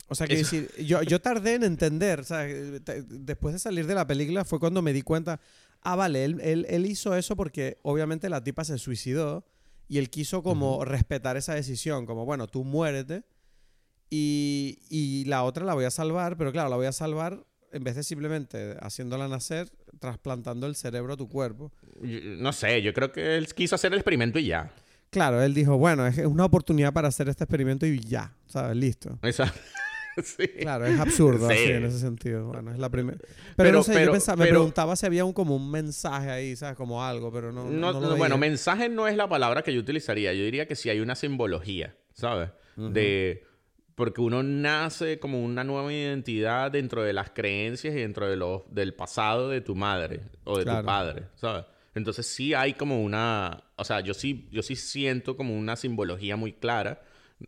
[0.08, 3.94] o sea, que decir, yo, yo tardé en entender, o sea, después de salir de
[3.94, 5.40] la película fue cuando me di cuenta,
[5.82, 9.44] ah, vale, él, él, él hizo eso porque obviamente la tipa se suicidó
[9.88, 13.24] y él quiso como respetar esa decisión, como, bueno, tú muérete
[14.08, 17.84] y, y la otra la voy a salvar, pero claro, la voy a salvar en
[17.84, 21.72] vez de simplemente haciéndola nacer, trasplantando el cerebro a tu cuerpo.
[22.00, 24.72] No sé, yo creo que él quiso hacer el experimento y ya.
[25.10, 28.76] Claro, él dijo, bueno, es una oportunidad para hacer este experimento y ya, ¿sabes?
[28.76, 29.18] Listo.
[29.22, 29.60] Exacto.
[30.24, 30.48] sí.
[30.48, 32.46] Claro, es absurdo así, en ese sentido.
[32.46, 33.18] Bueno, es la primera.
[33.56, 36.76] Pero, no sé, yo me preguntaba si había un, como un mensaje ahí, ¿sabes?
[36.76, 37.64] Como algo, pero no.
[37.64, 40.32] no, bueno, mensaje no es la palabra que yo utilizaría.
[40.32, 42.50] Yo diría que sí hay una simbología, ¿sabes?
[42.76, 43.44] De
[44.00, 48.62] porque uno nace como una nueva identidad dentro de las creencias y dentro de los,
[48.70, 51.66] del pasado de tu madre o de tu padre, ¿sabes?
[51.94, 56.36] Entonces sí hay como una, o sea, yo sí, yo sí siento como una simbología
[56.36, 57.02] muy clara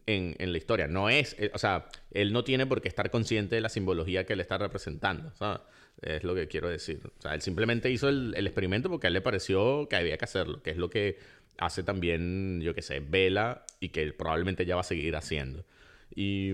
[0.07, 0.87] en, en la historia.
[0.87, 4.25] No es, eh, o sea, él no tiene por qué estar consciente de la simbología
[4.25, 5.61] que él está representando, ¿sabes?
[6.01, 7.01] Es lo que quiero decir.
[7.19, 10.17] O sea, él simplemente hizo el, el experimento porque a él le pareció que había
[10.17, 11.19] que hacerlo, que es lo que
[11.59, 15.65] hace también, yo qué sé, Vela y que probablemente ya va a seguir haciendo.
[16.15, 16.53] Y,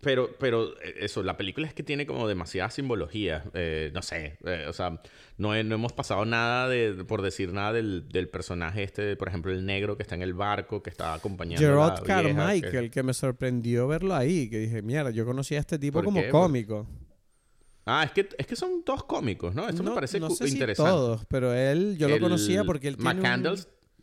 [0.00, 3.44] pero, pero eh, eso, la película es que tiene como demasiada simbología.
[3.54, 5.00] Eh, no sé, eh, o sea,
[5.36, 9.50] no, no, hemos pasado nada de, por decir nada del, del, personaje este, por ejemplo,
[9.50, 13.02] el negro que está en el barco, que está acompañando Gerard Carmichael, que...
[13.02, 16.88] me sorprendió verlo ahí, que dije, mierda, yo conocía a este tipo como cómico.
[17.86, 19.68] Ah, es que, es que son todos cómicos, ¿no?
[19.68, 20.90] Eso me parece no sé interesante.
[20.90, 23.20] Si todos, pero él, yo lo conocía porque él tiene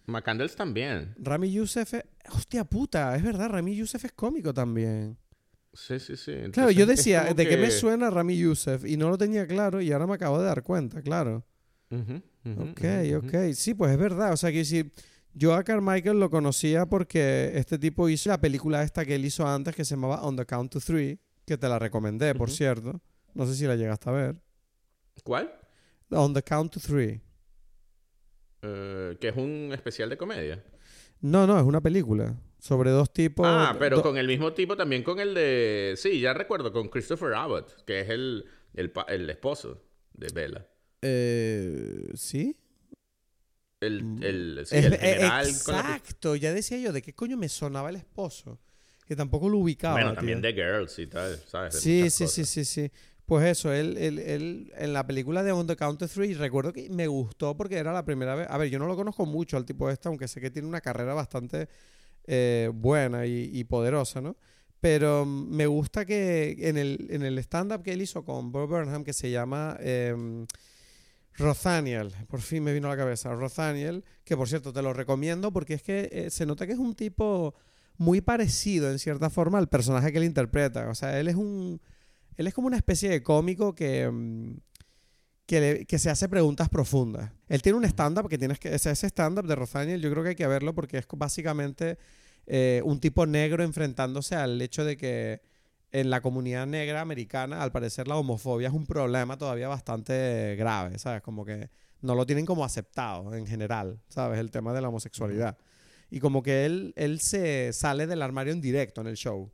[0.08, 1.16] McCandles también.
[1.18, 2.04] Rami Youssef es...
[2.32, 5.18] Hostia puta, es verdad, Rami Youssef es cómico también.
[5.74, 6.34] Sí, sí, sí.
[6.52, 8.86] claro, yo decía, ¿de qué me suena Rami Youssef?
[8.86, 11.46] Y no lo tenía claro y ahora me acabo de dar cuenta, claro.
[11.90, 12.84] ok,
[13.18, 13.54] ok.
[13.54, 14.34] Sí, pues es verdad.
[14.34, 14.92] O sea, que decir,
[15.34, 19.48] yo a Carmichael lo conocía porque este tipo hizo la película esta que él hizo
[19.48, 23.02] antes que se llamaba On the Count to Three, que te la recomendé, por cierto.
[23.34, 24.42] No sé si la llegaste a ver.
[25.24, 25.54] ¿Cuál?
[26.10, 27.22] On the Count to Three.
[28.62, 30.62] Eh, que es un especial de comedia.
[31.22, 33.48] No, no, es una película sobre dos tipos.
[33.50, 35.96] Ah, pero con el mismo tipo también con el de.
[35.98, 38.46] Sí, ya recuerdo, con Christopher Abbott, que es el,
[38.76, 39.82] el, esposo
[40.14, 40.68] de Bella.
[41.02, 42.56] Eh, ¿Sí?
[43.80, 44.24] El, mm.
[44.24, 45.48] el, general.
[45.48, 48.60] Exacto, ya decía yo, ¿de qué coño me sonaba el esposo?
[49.08, 49.96] Que tampoco lo ubicaba.
[49.96, 51.80] Bueno, también de Girls y tal, ¿sabes?
[51.80, 52.92] sí, sí, sí, sí, sí.
[53.26, 56.74] Pues eso, él, él, él, en la película de On the Count of Three, recuerdo
[56.74, 58.48] que me gustó porque era la primera vez.
[58.52, 60.82] A ver, yo no lo conozco mucho al tipo este, aunque sé que tiene una
[60.82, 61.68] carrera bastante
[62.26, 64.36] eh, buena y, poderosa, ¿no?
[64.80, 69.04] Pero me gusta que en el, en el stand-up que él hizo con Bob Burnham,
[69.04, 70.46] que se llama eh,
[71.36, 75.52] Rothaniel, por fin me vino a la cabeza, Rothaniel, que por cierto te lo recomiendo
[75.52, 77.54] porque es que eh, se nota que es un tipo
[77.98, 80.90] muy parecido en cierta forma al personaje que él interpreta.
[80.90, 81.80] O sea, él es un
[82.38, 84.58] él es como una especie de cómico que, mm,
[85.60, 87.32] que, se hace preguntas profundas.
[87.50, 88.74] Él tiene un stand-up que tienes que.
[88.74, 91.98] Ese, stand-up de Rothaniel, yo creo que hay que verlo porque es básicamente
[92.48, 95.42] eh, un tipo negro enfrentándose al hecho de que
[95.92, 100.98] en la comunidad negra americana, al parecer, la homofobia es un problema todavía bastante grave,
[101.00, 101.22] ¿sabes?
[101.22, 104.40] Como que no lo tienen como aceptado en general, ¿sabes?
[104.40, 105.58] El tema de la homosexualidad.
[106.10, 109.52] Y como que él, él se sale del armario en directo en el show.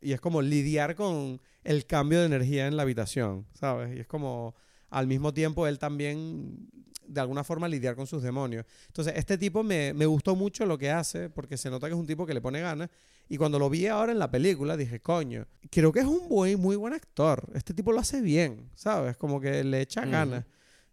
[0.00, 3.94] Y es como lidiar con el cambio de energía en la habitación, ¿sabes?
[3.94, 4.54] Y es como
[4.90, 6.68] al mismo tiempo él también
[7.08, 8.66] de alguna forma lidiar con sus demonios.
[8.86, 11.98] Entonces, este tipo me, me, gustó mucho lo que hace, porque se nota que es
[11.98, 12.90] un tipo que le pone ganas.
[13.30, 16.60] Y cuando lo vi ahora en la película, dije, coño, creo que es un buen,
[16.60, 17.44] muy buen actor.
[17.54, 19.16] Este tipo lo hace bien, ¿sabes?
[19.16, 20.44] Como que le echa ganas.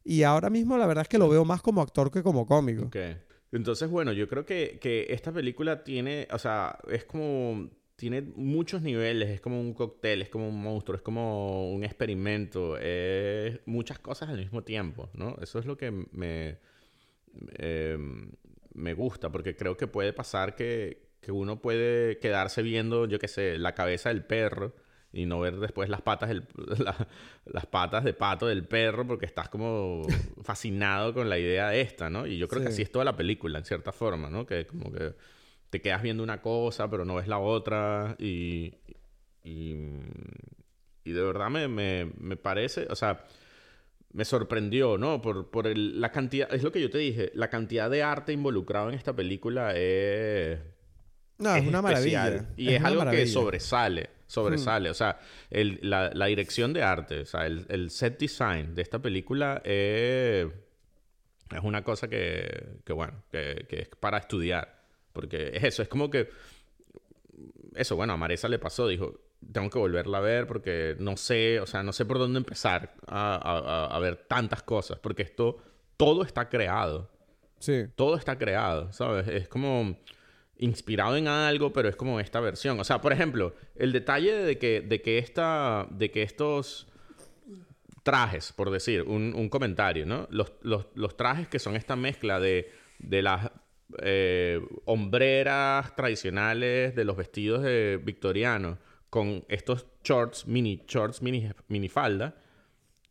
[0.03, 2.89] Y ahora mismo la verdad es que lo veo más como actor que como cómico.
[3.51, 8.81] Entonces, bueno, yo creo que, que esta película tiene, o sea, es como tiene muchos
[8.81, 13.99] niveles, es como un cóctel, es como un monstruo, es como un experimento, es muchas
[13.99, 15.37] cosas al mismo tiempo, ¿no?
[15.41, 16.57] Eso es lo que me,
[17.57, 18.31] em,
[18.73, 23.27] me gusta, porque creo que puede pasar que, que uno puede quedarse viendo, yo qué
[23.29, 24.75] sé, la cabeza del perro
[25.13, 26.45] y no ver después las patas, del,
[27.45, 30.05] las patas de pato del perro porque estás como
[30.43, 32.27] fascinado con la idea de esta, ¿no?
[32.27, 34.45] Y yo creo que así es toda la película, en cierta forma, ¿no?
[34.45, 35.13] Que como que
[35.75, 38.75] te quedas viendo una cosa pero no ves la otra y,
[39.43, 39.75] y,
[41.03, 43.25] y de verdad me, me, me, parece, o sea,
[44.13, 45.21] me sorprendió, ¿no?
[45.21, 48.31] Por, por el, la cantidad, es lo que yo te dije, la cantidad de arte
[48.31, 50.59] involucrado en esta película es...
[51.39, 52.47] No, es, una maravilla.
[52.55, 54.89] Y es, algo que sobresale sobresale.
[54.89, 54.91] Hmm.
[54.91, 55.19] O sea,
[55.49, 59.61] el, la, la, dirección de arte, o sea, el, el set design de esta película
[59.65, 60.47] es
[61.61, 64.74] una cosa que, que bueno, que, que, es para estudiar.
[65.15, 66.29] Porque es eso, es como que...
[67.73, 69.19] Eso, bueno, a Marisa le pasó, dijo,
[69.51, 72.93] tengo que volverla a ver porque no sé, o sea, no sé por dónde empezar
[73.07, 75.57] a, a, a ver tantas cosas, porque esto,
[75.97, 77.09] todo está creado.
[77.59, 77.85] Sí.
[77.95, 79.27] Todo está creado, ¿sabes?
[79.27, 79.97] Es como
[80.57, 82.79] inspirado en algo, pero es como esta versión.
[82.79, 86.87] O sea, por ejemplo, el detalle de que, de que, esta, de que estos
[88.03, 90.27] trajes, por decir, un, comentario, ¿no?
[90.29, 93.51] Los, los, los, trajes que son esta mezcla de, de las
[93.99, 98.77] eh, hombreras tradicionales, de los vestidos de victorianos,
[99.09, 102.35] con estos shorts, mini shorts, mini, mini falda,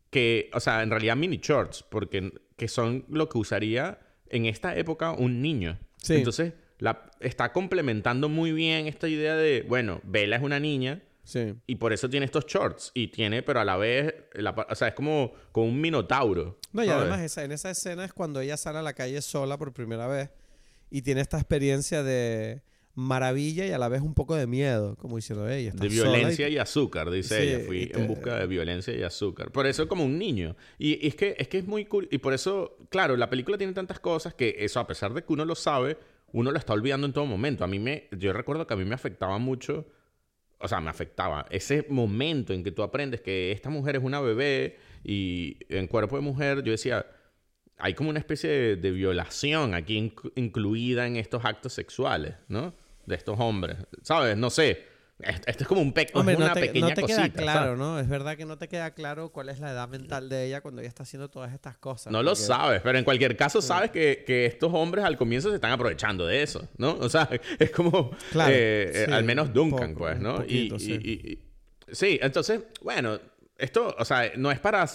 [0.09, 3.99] que, o sea, en realidad mini shorts, porque que son lo que usaría
[4.29, 5.79] en esta época un niño.
[5.97, 6.15] Sí.
[6.15, 11.01] Entonces, la, está complementando muy bien esta idea de, bueno, Bella es una niña.
[11.23, 11.55] Sí.
[11.65, 12.91] Y por eso tiene estos shorts.
[12.93, 14.13] Y tiene, pero a la vez,
[14.69, 16.59] o sea, es como, como un minotauro.
[16.71, 19.57] No, y además esa, en esa escena es cuando ella sale a la calle sola
[19.57, 20.29] por primera vez
[20.89, 22.61] y tiene esta experiencia de
[22.95, 25.71] maravilla y a la vez un poco de miedo, como diciendo ella.
[25.73, 26.57] De violencia y...
[26.57, 27.65] azúcar, dice ella.
[27.65, 29.51] Fui en busca de violencia y azúcar.
[29.51, 30.55] Por eso como un niño.
[30.79, 32.07] Y, es, que, es que es muy cool.
[32.09, 35.33] Y por eso, claro, la película tiene tantas cosas que eso, a pesar de que
[35.33, 35.97] uno lo sabe,
[36.31, 37.63] uno lo está olvidando en todo momento.
[37.63, 39.85] A mí me, yo recuerdo que a mí me afectaba mucho,
[40.59, 44.21] o sea, me afectaba ese momento en que tú aprendes que esta mujer es una
[44.21, 47.05] bebé y en cuerpo de mujer, yo decía,
[47.77, 52.73] hay como una especie de, violación aquí incluida en estos actos sexuales, ¿no?
[53.05, 54.37] De estos hombres, ¿sabes?
[54.37, 54.95] No sé.
[55.17, 57.99] Esto es como un pe una no te, pequeña no te queda claro, ¿no?
[57.99, 60.81] Es verdad que no te queda claro cuál es la edad mental de ella cuando
[60.81, 62.11] ella está haciendo todas estas cosas.
[62.11, 65.55] No lo sabes, pero en cualquier caso sabes que, que, estos hombres al comienzo se
[65.55, 66.97] están aprovechando de eso, ¿no?
[66.99, 68.11] O sea, es como...
[68.31, 70.43] Claro, eh, al menos Duncan, pues, ¿no?
[70.45, 71.41] y, sí.
[71.89, 73.17] sí, entonces, bueno,
[73.57, 74.85] esto, o sea, no es para,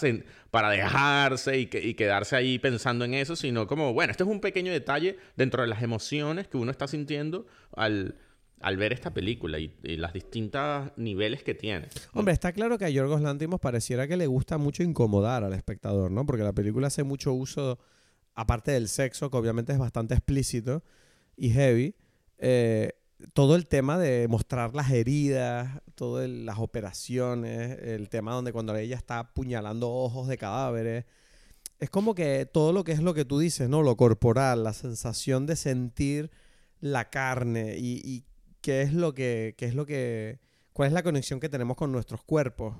[0.50, 4.40] para dejarse y, y, quedarse ahí pensando en eso, sino como, bueno, esto es un
[4.40, 8.16] pequeño detalle dentro de las emociones que uno está sintiendo al
[8.60, 11.88] al ver esta película y, las distintas niveles que tiene.
[12.12, 16.10] Hombre, está claro que a Yorgos Lantimos pareciera que le gusta mucho incomodar al espectador,
[16.10, 16.26] ¿no?
[16.26, 17.78] Porque la película hace mucho uso,
[18.34, 20.84] aparte del sexo, que obviamente es bastante explícito
[21.36, 21.94] y heavy,
[22.38, 22.92] eh,
[23.32, 28.96] todo el tema de mostrar las heridas, todas las operaciones, el tema donde cuando ella
[28.96, 31.04] está apuñalando ojos de cadáveres.
[31.78, 33.82] Es como que todo lo que es lo que tú dices, ¿no?
[33.82, 36.30] Lo corporal, la sensación de sentir
[36.80, 38.24] la carne y, y
[38.60, 40.40] qué es lo que, qué es lo que,
[40.72, 42.76] cuál es la conexión que tenemos con nuestros cuerpos.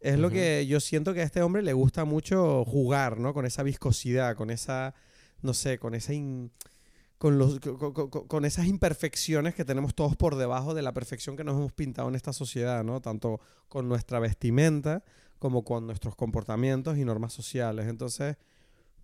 [0.00, 3.34] Es lo que yo siento que a este hombre le gusta mucho jugar, ¿no?
[3.34, 4.94] Con esa viscosidad, con esa,
[5.42, 6.14] no sé, con esa...
[7.20, 11.54] con, los, con, esas imperfecciones que tenemos todos por debajo de la perfección que nos
[11.54, 13.02] hemos pintado en esta sociedad, ¿no?
[13.02, 15.04] Tanto con nuestra vestimenta
[15.38, 17.88] como con nuestros comportamientos y normas sociales.
[17.88, 18.38] Entonces,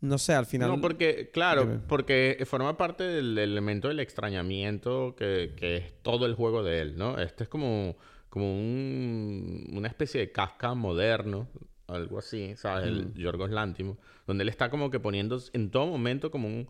[0.01, 0.71] no sé, al final.
[0.71, 6.63] No, porque, claro, porque forma parte del elemento del extrañamiento que, es todo el juego
[6.63, 7.19] de él, ¿no?
[7.19, 7.99] Este es como,
[8.31, 11.49] como un, una especie de casca moderno,
[11.87, 12.87] algo así, ¿sabes?
[12.87, 13.13] El.
[13.13, 16.67] Yorgos Lantimos, donde él está como que poniendo en todo momento como un,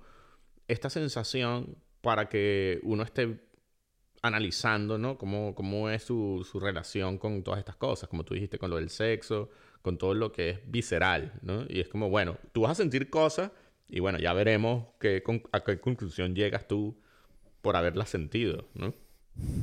[0.68, 3.40] esta sensación para que uno esté
[4.22, 5.18] analizando, ¿no?
[5.18, 8.76] Cómo, cómo es su, su relación con todas estas cosas, como tú dijiste, con lo
[8.76, 9.50] del sexo,
[9.82, 11.64] con todo lo que es visceral, ¿no?
[11.68, 13.52] Y es como, bueno, tú vas a sentir cosas
[13.88, 16.96] y bueno, ya veremos qué, a qué conclusión llegas tú
[17.62, 18.94] por haberla sentido, ¿no?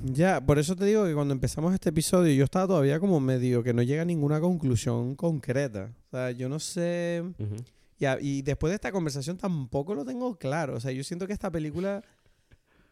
[0.06, 3.64] Ya, por eso te digo que cuando empezamos este episodio yo estaba todavía como medio
[3.64, 5.92] que no llega a ninguna conclusión concreta.
[6.08, 7.24] O sea, yo no sé...
[8.20, 10.76] y después de esta conversación tampoco lo tengo claro.
[10.76, 12.04] O sea, yo siento que esta película...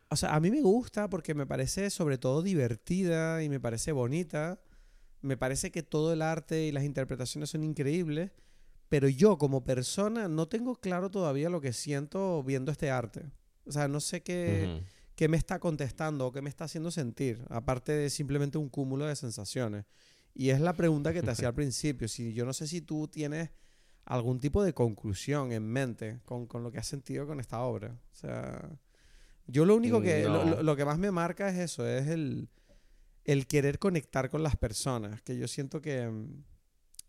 [0.09, 3.93] O sea, a mí me gusta porque me parece sobre todo divertida y me parece
[3.93, 4.59] bonita
[5.22, 8.32] me parece que todo el arte y las interpretaciones son increíbles,
[8.89, 13.32] pero yo como persona no tengo claro todavía lo que siento viendo este arte.
[13.66, 14.84] O sea, no sé qué,
[15.16, 19.05] qué me está contestando o qué me está haciendo sentir, aparte de simplemente un cúmulo
[19.05, 19.86] de sensaciones.
[20.34, 22.07] Y es la pregunta que te hacía al principio.
[22.07, 23.51] Si yo no sé si tú tienes
[24.05, 27.99] algún tipo de conclusión en mente con, con lo que has sentido con esta obra.
[28.11, 28.69] O sea,
[29.47, 32.49] yo lo único que, lo, lo, que más me marca es eso, es el,
[33.25, 36.09] el querer conectar con las personas, que yo siento que,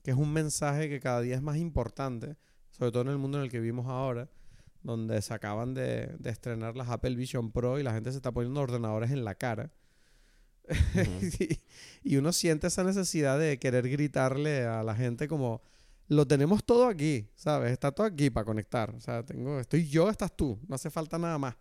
[0.02, 2.36] que es un mensaje que cada día es más importante,
[2.70, 4.28] sobre todo en el mundo en el que vivimos ahora,
[4.82, 8.32] donde se acaban de, de estrenar las Apple Vision Pro y la gente se está
[8.32, 9.70] poniendo ordenadores en la cara.
[12.04, 15.62] y, uno siente esa necesidad de querer gritarle a la gente como
[16.08, 17.72] lo tenemos todo aquí, ¿sabes?
[17.72, 18.94] Está todo aquí para conectar.
[18.94, 20.58] O sea, tengo, estoy yo, estás tú.
[20.68, 21.56] No hace falta nada más.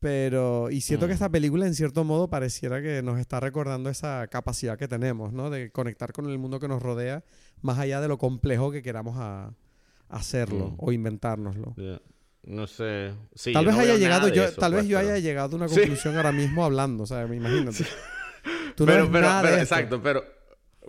[0.00, 4.26] Pero, y siento que esta película en cierto modo pareciera que nos está recordando esa
[4.26, 5.48] capacidad que tenemos, ¿no?
[5.48, 7.24] De conectar con el mundo que nos rodea,
[7.62, 9.54] más allá de lo complejo que queramos a,
[10.10, 10.74] hacerlo mm.
[10.78, 11.74] o inventárnoslo.
[12.42, 13.14] No sé.
[13.52, 16.32] tal vez haya llegado yo, tal vez pues, yo haya llegado a una conclusión ahora
[16.32, 17.70] mismo hablando, o sea, me imagino.
[18.76, 20.22] Tú no pero, pero, exacto, pero,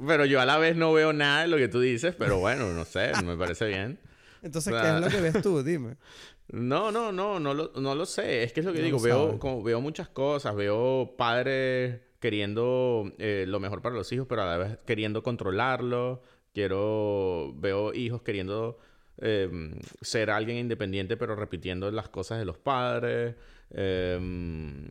[0.05, 2.73] pero yo a la vez no veo nada de lo que tú dices, pero bueno,
[2.73, 3.99] no sé, me parece bien.
[4.41, 5.63] Entonces, ¿qué es lo que ves tú?
[5.63, 5.97] Dime.
[6.47, 8.43] No, no, no, no lo, no lo sé.
[8.43, 8.99] Es que es lo que digo.
[8.99, 10.55] Veo, como, veo muchas cosas.
[10.55, 16.21] Veo padres queriendo eh, lo mejor para los hijos, pero a la vez queriendo controlarlo.
[16.53, 17.51] Quiero...
[17.55, 18.77] Veo hijos queriendo
[19.17, 23.35] Em, ser alguien independiente pero repitiendo las cosas de los padres.
[23.77, 24.87] Em,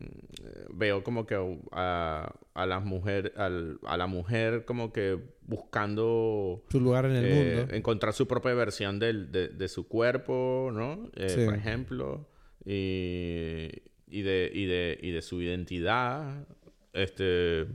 [0.69, 1.35] veo como que
[1.71, 7.33] a, a la mujer a la mujer como que buscando su lugar en el eh,
[7.33, 12.29] mundo encontrar su propia versión del, de, su cuerpo no eh, por ejemplo
[12.63, 13.69] y,
[14.07, 16.45] y, de, y, de, y de su identidad
[16.93, 17.65] este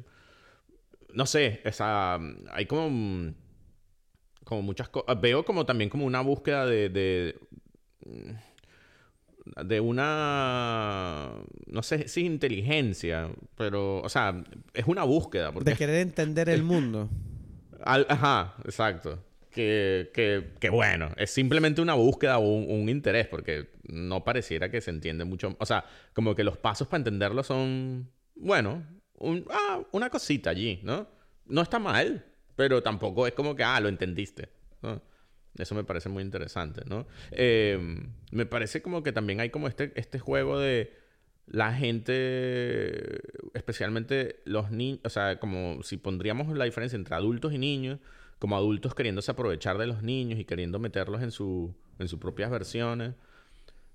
[1.13, 2.21] no sé esa
[2.53, 3.35] hay como
[4.45, 5.21] como muchas cosas.
[5.21, 7.39] Veo como también como una búsqueda de, de,
[9.65, 9.81] de.
[9.81, 11.31] una.
[11.67, 14.01] No sé si inteligencia, pero.
[14.01, 14.43] O sea,
[14.75, 15.53] es una búsqueda.
[15.53, 17.09] De querer entender el mundo.
[17.85, 19.23] ajá, exacto.
[19.51, 24.81] Que, que, que, bueno, es simplemente una búsqueda o un, interés, porque no pareciera que
[24.81, 25.57] se entiende mucho.
[25.59, 25.85] O sea,
[26.15, 28.09] como que los pasos para entenderlo son.
[28.37, 28.85] Bueno,
[29.15, 31.09] un, ah, una cosita allí, ¿no?
[31.47, 32.27] No está mal.
[32.57, 34.51] Pero tampoco es como que, ah, lo entendiste.
[35.57, 37.07] Eso me parece muy interesante, ¿no?
[37.33, 40.93] Em, me parece como que también hay como este, este juego de
[41.47, 43.21] la gente,
[43.55, 47.99] especialmente los niños, o sea, como si pondríamos la diferencia entre adultos y niños,
[48.39, 52.51] como adultos queriéndose aprovechar de los niños y queriendo meterlos en, su, en sus propias
[52.51, 53.15] versiones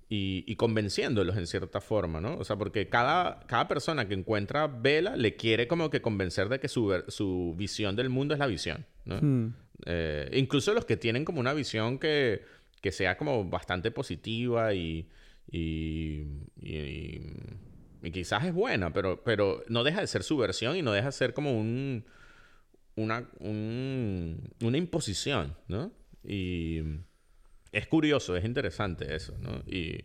[0.08, 2.36] y, convenciéndolos en cierta forma, ¿no?
[2.38, 6.60] O sea, porque cada, cada persona que encuentra Vela le quiere como que convencer de
[6.60, 9.16] que su, su visión del mundo es la visión, ¿no?
[9.20, 9.54] Hmm.
[9.84, 12.42] Eh, incluso los que tienen como una visión que,
[12.80, 15.08] que sea como bastante positiva y,
[15.50, 16.24] y,
[18.12, 21.12] quizás es buena, pero, pero no deja de ser su versión y no deja de
[21.12, 22.04] ser como un,
[22.94, 25.92] una, un, una imposición, ¿no?
[26.24, 26.82] Y
[27.72, 29.34] es curioso, es interesante eso.
[29.66, 30.04] Y,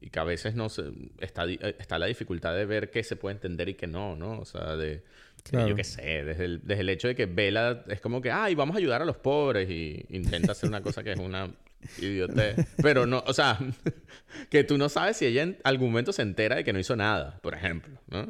[0.00, 3.34] y que a veces no se, está, está la dificultad de ver qué se puede
[3.34, 4.40] entender y qué no, ¿no?
[4.40, 5.04] O sea, de,
[5.52, 8.54] yo qué sé, desde el, desde el hecho de que Vela es como que, ay,
[8.54, 11.50] vamos a ayudar a los pobres y intenta hacer una cosa que es una
[11.98, 12.56] idiotez.
[12.82, 13.58] Pero no, o sea,
[14.50, 16.96] que tú no sabes si ella en algún momento se entera de que no hizo
[16.96, 18.26] nada, por ejemplo, ¿no?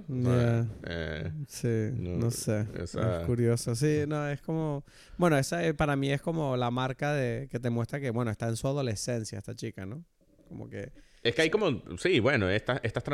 [0.87, 2.67] Eh, sí, no, sé.
[2.83, 2.97] Es
[3.27, 3.75] curioso.
[3.75, 4.85] Sí, no, es como...
[5.17, 8.49] Bueno, esa para mí es como la marca de que te muestra que, bueno, está
[8.49, 10.05] en su adolescencia esta chica, ¿no?
[10.49, 10.93] Como que...
[11.27, 13.05] Es que hay como, sí, bueno, estas, estas,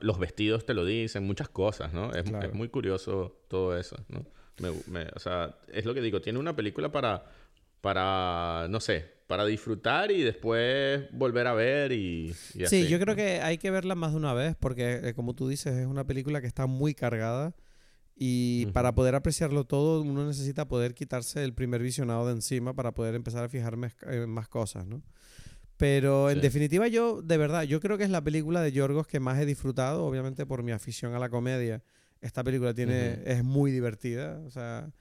[0.00, 2.12] los vestidos te lo dicen, muchas cosas, ¿no?
[2.12, 4.24] Es, es muy curioso todo eso, ¿no?
[4.88, 7.24] Me, o sea, es lo que digo, tiene una película para,
[7.80, 12.34] para, no sé, para disfrutar y después volver a ver y,
[12.66, 15.48] Sí, yo creo que hay que verla más de una vez porque, eh, como tú
[15.48, 17.54] dices, es una película que está muy cargada
[18.14, 22.92] y para poder apreciarlo todo uno necesita poder quitarse el primer visionado de encima para
[22.92, 25.02] poder empezar a fijarme en más cosas, ¿no?
[25.82, 29.18] Pero en definitiva yo, de verdad, yo creo que es la película de Yorgos que
[29.18, 31.82] más he disfrutado, obviamente por mi afición a la comedia.
[32.20, 34.92] Esta película tiene, es muy divertida, o sea...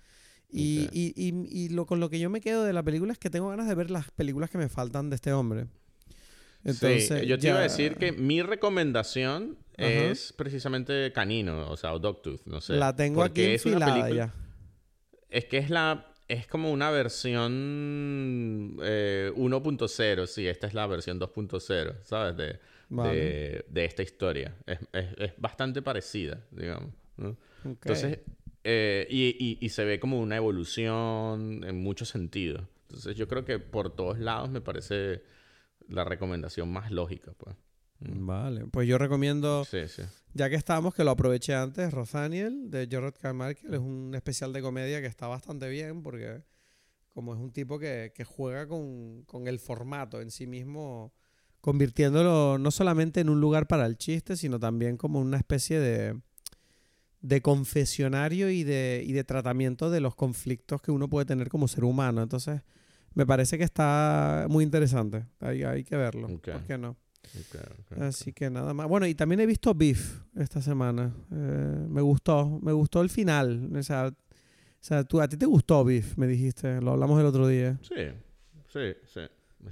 [0.50, 3.30] Y, y, y, lo, con lo que yo me quedo de la película es que
[3.30, 5.68] tengo ganas de ver las películas que me faltan de este hombre.
[6.64, 12.00] Entonces, yo te iba a decir que mi recomendación es precisamente Canino, o sea, o
[12.00, 12.74] Dogtooth, no sé.
[12.74, 14.34] La tengo aquí una película, ya.
[15.30, 21.20] Es que es la es como una versión 1.0, eh, sí, esta es la versión
[21.20, 22.38] 2.0, ¿sabes?
[22.38, 22.60] De,
[23.68, 24.56] de, esta historia.
[24.66, 26.92] Es, es, bastante parecida, digamos.
[27.66, 28.20] Entonces,
[28.64, 32.64] eh, y, y, se ve como una evolución en muchos sentidos.
[32.84, 35.24] Entonces, yo creo que por todos lados me parece
[35.90, 37.56] la recomendación más lógica, pues.
[38.04, 40.02] Vale, pues yo recomiendo, Sí, sí.
[40.34, 44.62] ya que estábamos, que lo aproveché antes, Rothaniel, de Gerard Carmichael, es un especial de
[44.62, 46.42] comedia que está bastante bien porque
[47.10, 51.14] como es un tipo que, que juega con, con el formato en sí mismo,
[51.60, 56.20] convirtiéndolo no solamente en un lugar para el chiste, sino también como una especie de,
[57.20, 61.68] de confesionario y de, y de tratamiento de los conflictos que uno puede tener como
[61.68, 62.24] ser humano.
[62.24, 62.62] Entonces,
[63.14, 65.26] me parece que está muy interesante.
[65.42, 66.28] Hay, hay que verlo.
[66.30, 66.96] ¿Por qué no?
[68.00, 68.88] Así que nada más.
[68.88, 71.14] Bueno, y también he visto Beef esta semana.
[71.32, 73.70] Eh, me gustó, me gustó el final.
[73.76, 74.14] O sea, o
[74.84, 76.82] sea, tú, a ti te gustó Beef, me dijiste.
[76.82, 77.78] Lo hablamos el otro día.
[77.82, 78.08] Sí,
[78.68, 79.22] sí, sí.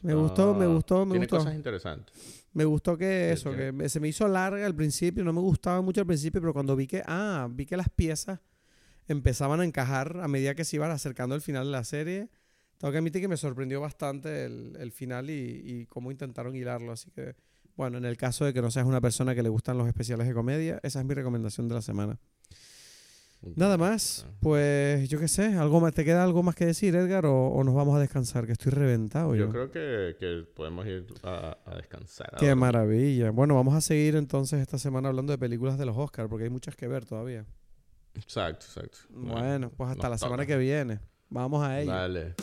[0.04, 1.38] Me gustó, me gustó, me Tiene gustó.
[1.38, 2.16] cosas interesantes.
[2.54, 6.02] Me gustó que eso, que se me hizo larga al principio, no me gustaba mucho
[6.02, 8.40] al principio, pero cuando vi que, ah, vi que las piezas
[9.08, 12.30] empezaban a encajar a medida que se iban acercando al final de la serie,
[12.80, 16.93] tengo que admitir que me sorprendió bastante el, el final y, y cómo intentaron hilarlo.
[16.93, 17.35] Así que,
[17.76, 20.27] bueno, en el caso de que no seas una persona que le gustan los especiales
[20.27, 22.18] de comedia, esa es mi recomendación de la semana.
[23.56, 27.26] Nada más, pues yo qué sé, ¿algo más, ¿te queda algo más que decir, Edgar,
[27.26, 28.45] o, o nos vamos a descansar?
[28.45, 29.45] Que estoy reventado yo.
[29.45, 32.31] Yo creo que, que podemos ir a, a descansar.
[32.38, 32.56] Qué ahora.
[32.56, 33.31] maravilla.
[33.31, 36.49] Bueno, vamos a seguir entonces esta semana hablando de películas de los Oscars, porque hay
[36.49, 37.45] muchas que ver todavía.
[38.14, 38.97] Exacto, exacto.
[39.10, 40.99] Bueno, pues hasta la semana que viene.
[41.30, 41.91] Vamos a ello.
[41.91, 42.35] Dale.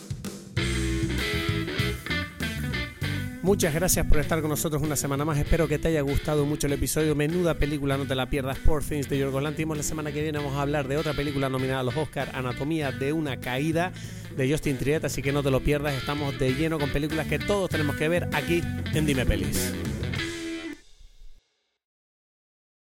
[3.43, 5.39] Muchas gracias por estar con nosotros una semana más.
[5.39, 7.15] Espero que te haya gustado mucho el episodio.
[7.15, 8.59] Menuda película, no te la pierdas.
[8.59, 9.77] Poor Things de Yorgos Lantimos.
[9.77, 12.93] La semana que viene vamos a hablar de otra película nominada a los Oscars, Anatomía
[12.93, 13.93] de una caída
[14.37, 15.05] de Justin Triet.
[15.05, 15.95] Así que no te lo pierdas.
[15.95, 18.63] Estamos de lleno con películas que todos tenemos que ver aquí
[18.95, 19.73] en Dime Pelis.